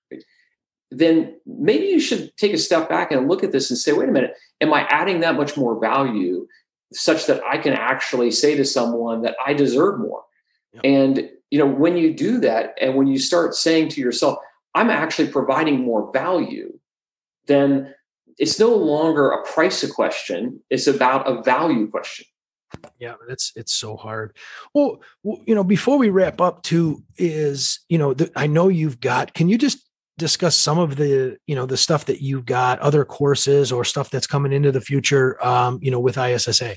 [0.93, 4.09] then maybe you should take a step back and look at this and say, wait
[4.09, 6.47] a minute, am I adding that much more value
[6.93, 10.23] such that I can actually say to someone that I deserve more?
[10.75, 10.83] Yep.
[10.85, 14.39] And you know when you do that and when you start saying to yourself
[14.75, 16.77] i'm actually providing more value
[17.47, 17.95] then
[18.39, 22.27] it's no longer a price question it's about a value question.
[22.99, 24.37] Yeah it's it's so hard.
[24.75, 28.99] Well you know before we wrap up too is you know the, i know you've
[28.99, 29.79] got can you just
[30.19, 34.11] discuss some of the you know the stuff that you've got other courses or stuff
[34.11, 36.77] that's coming into the future um you know with issa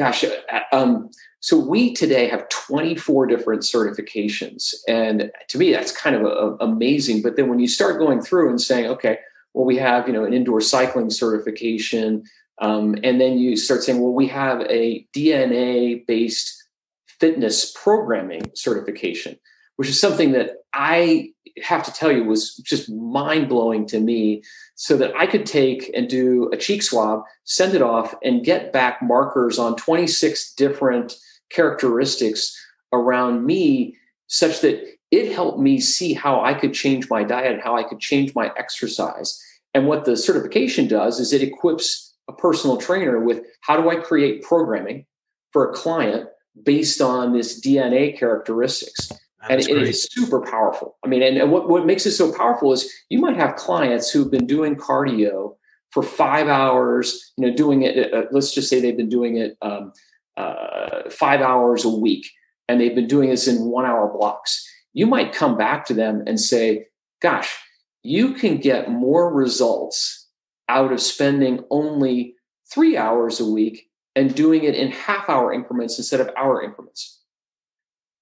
[0.00, 4.74] gosh uh, um so we today have 24 different certifications.
[4.86, 7.22] And to me, that's kind of a, a amazing.
[7.22, 9.18] But then when you start going through and saying, okay,
[9.54, 12.24] well, we have, you know, an indoor cycling certification.
[12.60, 16.62] Um, and then you start saying, well, we have a DNA based
[17.06, 19.36] fitness programming certification,
[19.76, 21.30] which is something that I
[21.62, 24.42] have to tell you was just mind blowing to me
[24.74, 28.72] so that I could take and do a cheek swab, send it off, and get
[28.72, 31.14] back markers on 26 different
[31.50, 32.56] characteristics
[32.92, 33.96] around me
[34.26, 38.00] such that it helped me see how I could change my diet how I could
[38.00, 39.40] change my exercise.
[39.74, 43.96] And what the certification does is it equips a personal trainer with how do I
[43.96, 45.06] create programming
[45.52, 46.28] for a client
[46.64, 49.10] based on this DNA characteristics.
[49.48, 50.96] And it is super powerful.
[51.04, 54.10] I mean, and, and what, what makes it so powerful is you might have clients
[54.10, 55.56] who've been doing cardio
[55.90, 59.56] for five hours, you know, doing it, uh, let's just say they've been doing it
[59.62, 59.92] um,
[60.36, 62.30] uh, five hours a week
[62.68, 66.22] and they've been doing this in one hour blocks, you might come back to them
[66.26, 66.86] and say,
[67.20, 67.56] gosh,
[68.02, 70.28] you can get more results
[70.68, 72.34] out of spending only
[72.72, 77.19] three hours a week and doing it in half hour increments instead of hour increments.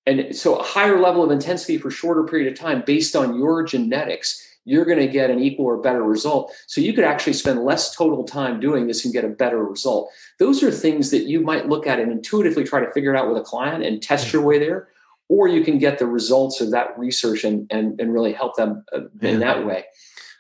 [0.09, 3.63] And so a higher level of intensity for shorter period of time based on your
[3.63, 6.51] genetics, you're going to get an equal or better result.
[6.67, 10.11] So you could actually spend less total time doing this and get a better result.
[10.39, 13.29] Those are things that you might look at and intuitively try to figure it out
[13.29, 14.89] with a client and test your way there.
[15.29, 18.87] Or you can get the results of that research and, and, and really help them
[18.95, 19.85] uh, in that way.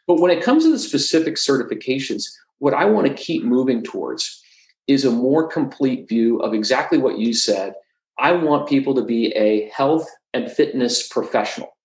[0.07, 2.25] But when it comes to the specific certifications,
[2.57, 4.43] what I want to keep moving towards
[4.87, 7.75] is a more complete view of exactly what you said
[8.19, 11.77] I want people to be a health and fitness professional.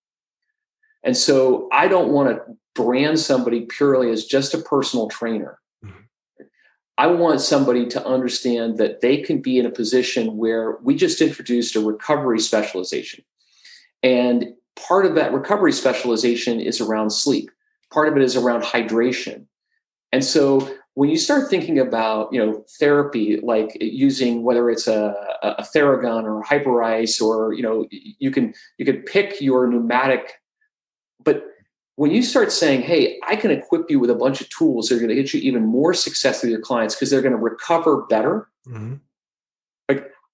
[1.03, 2.41] And so I don't want to
[2.75, 5.59] brand somebody purely as just a personal trainer.
[5.86, 5.99] Mm-hmm.
[6.97, 11.21] I want somebody to understand that they can be in a position where we just
[11.21, 13.23] introduced a recovery specialization.
[14.01, 17.51] And part of that recovery specialization is around sleep,
[17.91, 19.45] part of it is around hydration.
[20.11, 25.15] And so when you start thinking about you know therapy like using whether it's a,
[25.41, 30.33] a theragun or a hyperice or you know you can you can pick your pneumatic
[31.23, 31.45] but
[31.95, 34.95] when you start saying hey i can equip you with a bunch of tools that
[34.95, 37.37] are going to get you even more success with your clients because they're going to
[37.37, 38.95] recover better mm-hmm.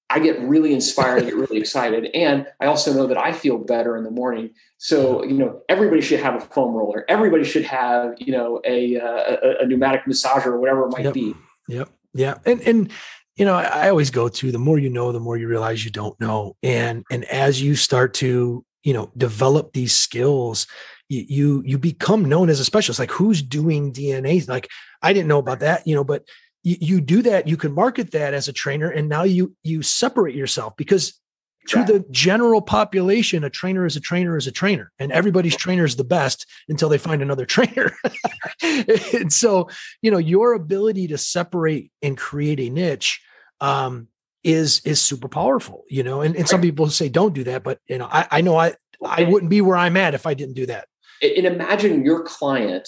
[0.10, 2.10] I get really inspired, I get really excited.
[2.16, 4.52] And I also know that I feel better in the morning.
[4.78, 7.06] So, you know, everybody should have a foam roller.
[7.08, 11.06] Everybody should have, you know, a, uh, a, a pneumatic massager or whatever it might
[11.06, 11.14] yep.
[11.14, 11.36] be.
[11.68, 11.90] Yep.
[12.16, 12.36] Yeah.
[12.46, 12.92] And, and,
[13.36, 15.86] you know, I, I always go to the more you know, the more you realize
[15.86, 16.56] you don't know.
[16.64, 20.66] And, and as you start to, you know, develop these skills,
[21.08, 23.00] you, you, you become known as a specialist.
[23.00, 24.48] Like who's doing DNA?
[24.48, 24.70] Like
[25.04, 26.24] I didn't know about that, you know, but
[26.64, 29.82] you, you do that you can market that as a trainer and now you you
[29.82, 31.20] separate yourself because
[31.68, 35.86] to the general population a trainer is a trainer is a trainer and everybody's trainer
[35.86, 37.96] is the best until they find another trainer.
[38.64, 39.70] And so
[40.02, 43.22] you know your ability to separate and create a niche
[43.62, 44.08] um,
[44.44, 47.80] is is super powerful you know and, and some people say don't do that but
[47.88, 48.74] you know i, I know i
[49.06, 50.88] i wouldn't be where i'm at if i didn't do that.
[51.22, 52.88] And imagine your client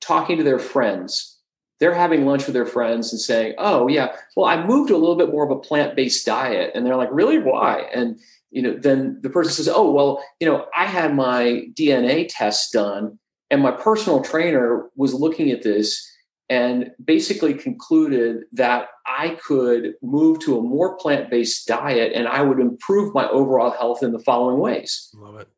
[0.00, 1.40] talking to their friends
[1.82, 5.02] they're having lunch with their friends and saying, "Oh yeah, well I moved to a
[5.02, 7.40] little bit more of a plant-based diet," and they're like, "Really?
[7.40, 8.20] Why?" And
[8.52, 12.72] you know, then the person says, "Oh well, you know, I had my DNA test
[12.72, 13.18] done,
[13.50, 16.08] and my personal trainer was looking at this."
[16.48, 22.42] And basically concluded that I could move to a more plant based diet and I
[22.42, 25.10] would improve my overall health in the following ways.
[25.14, 25.48] Love it.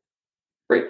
[0.70, 0.86] Great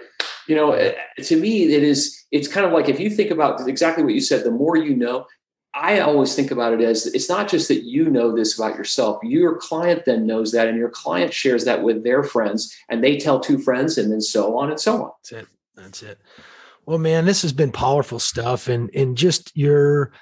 [0.46, 3.66] you know eh, to me it is it's kind of like if you think about
[3.68, 5.26] exactly what you said the more you know
[5.74, 9.22] i always think about it as it's not just that you know this about yourself.
[9.22, 13.16] Your client then knows that and your client shares that with their friends and they
[13.16, 15.10] tell two friends and then so on and so on.
[15.22, 15.48] That's it.
[15.74, 16.18] That's it.
[16.86, 20.12] Well man this has been powerful stuff and and just your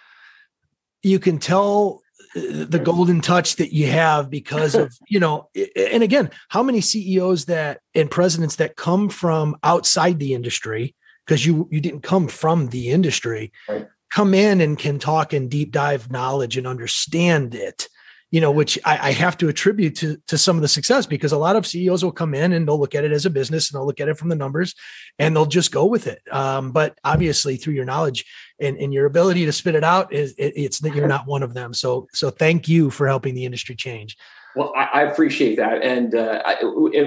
[1.03, 2.02] you can tell
[2.35, 7.45] the golden touch that you have because of you know and again how many ceos
[7.47, 10.95] that and presidents that come from outside the industry
[11.27, 13.87] because you you didn't come from the industry right.
[14.11, 17.89] come in and can talk and deep dive knowledge and understand it
[18.33, 21.33] you know, which I, I, have to attribute to to some of the success because
[21.33, 23.71] a lot of CEOs will come in and they'll look at it as a business
[23.71, 24.75] and they'll look at it from the numbers
[25.19, 26.23] and they'll just go with it.
[26.33, 28.25] Um, but obviously, through your knowledge
[28.59, 31.43] and, and your ability to spit it out, is it, it's that you're not one
[31.43, 31.75] of them.
[31.75, 34.17] So so thank you for helping the industry change.
[34.57, 36.65] Well, I, I appreciate that, and uh, I,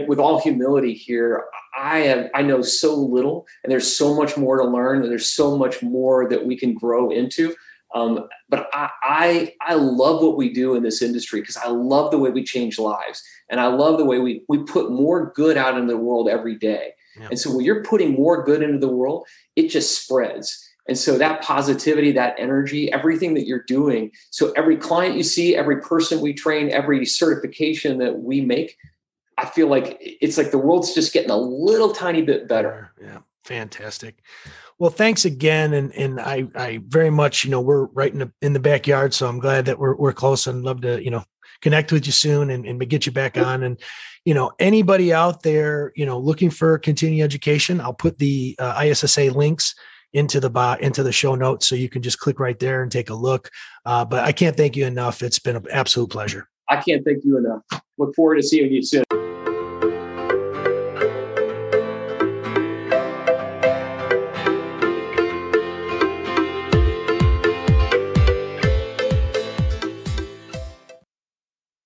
[0.08, 1.46] with all humility here,
[1.76, 5.32] I have I know so little, and there's so much more to learn, and there's
[5.32, 7.56] so much more that we can grow into.
[7.96, 12.12] Um, but I, I, I love what we do in this industry because I love
[12.12, 15.58] the way we change lives, and I love the way we we put more good
[15.58, 16.92] out in the world every day.
[17.20, 17.30] Yeah.
[17.30, 19.26] And so when you're putting more good into the world,
[19.56, 20.62] it just spreads.
[20.88, 24.12] And so that positivity, that energy, everything that you're doing.
[24.30, 28.78] So every client you see, every person we train, every certification that we make,
[29.38, 32.92] I feel like it's like the world's just getting a little tiny bit better.
[33.02, 34.18] Yeah, fantastic.
[34.78, 38.32] Well, thanks again, and and I I very much you know we're right in the
[38.42, 41.24] in the backyard, so I'm glad that we're we're close and love to you know
[41.62, 43.64] connect with you soon and, and get you back on.
[43.64, 43.80] And
[44.26, 48.82] you know anybody out there you know looking for continuing education, I'll put the uh,
[48.84, 49.76] ISSA links
[50.12, 52.92] into the bot into the show notes so you can just click right there and
[52.92, 53.50] take a look.
[53.86, 55.24] Uh, but I can't thank you enough.
[55.24, 56.50] It's been an absolute pleasure.
[56.70, 57.62] I can't thank you enough.
[57.98, 59.04] Look forward to seeing you soon.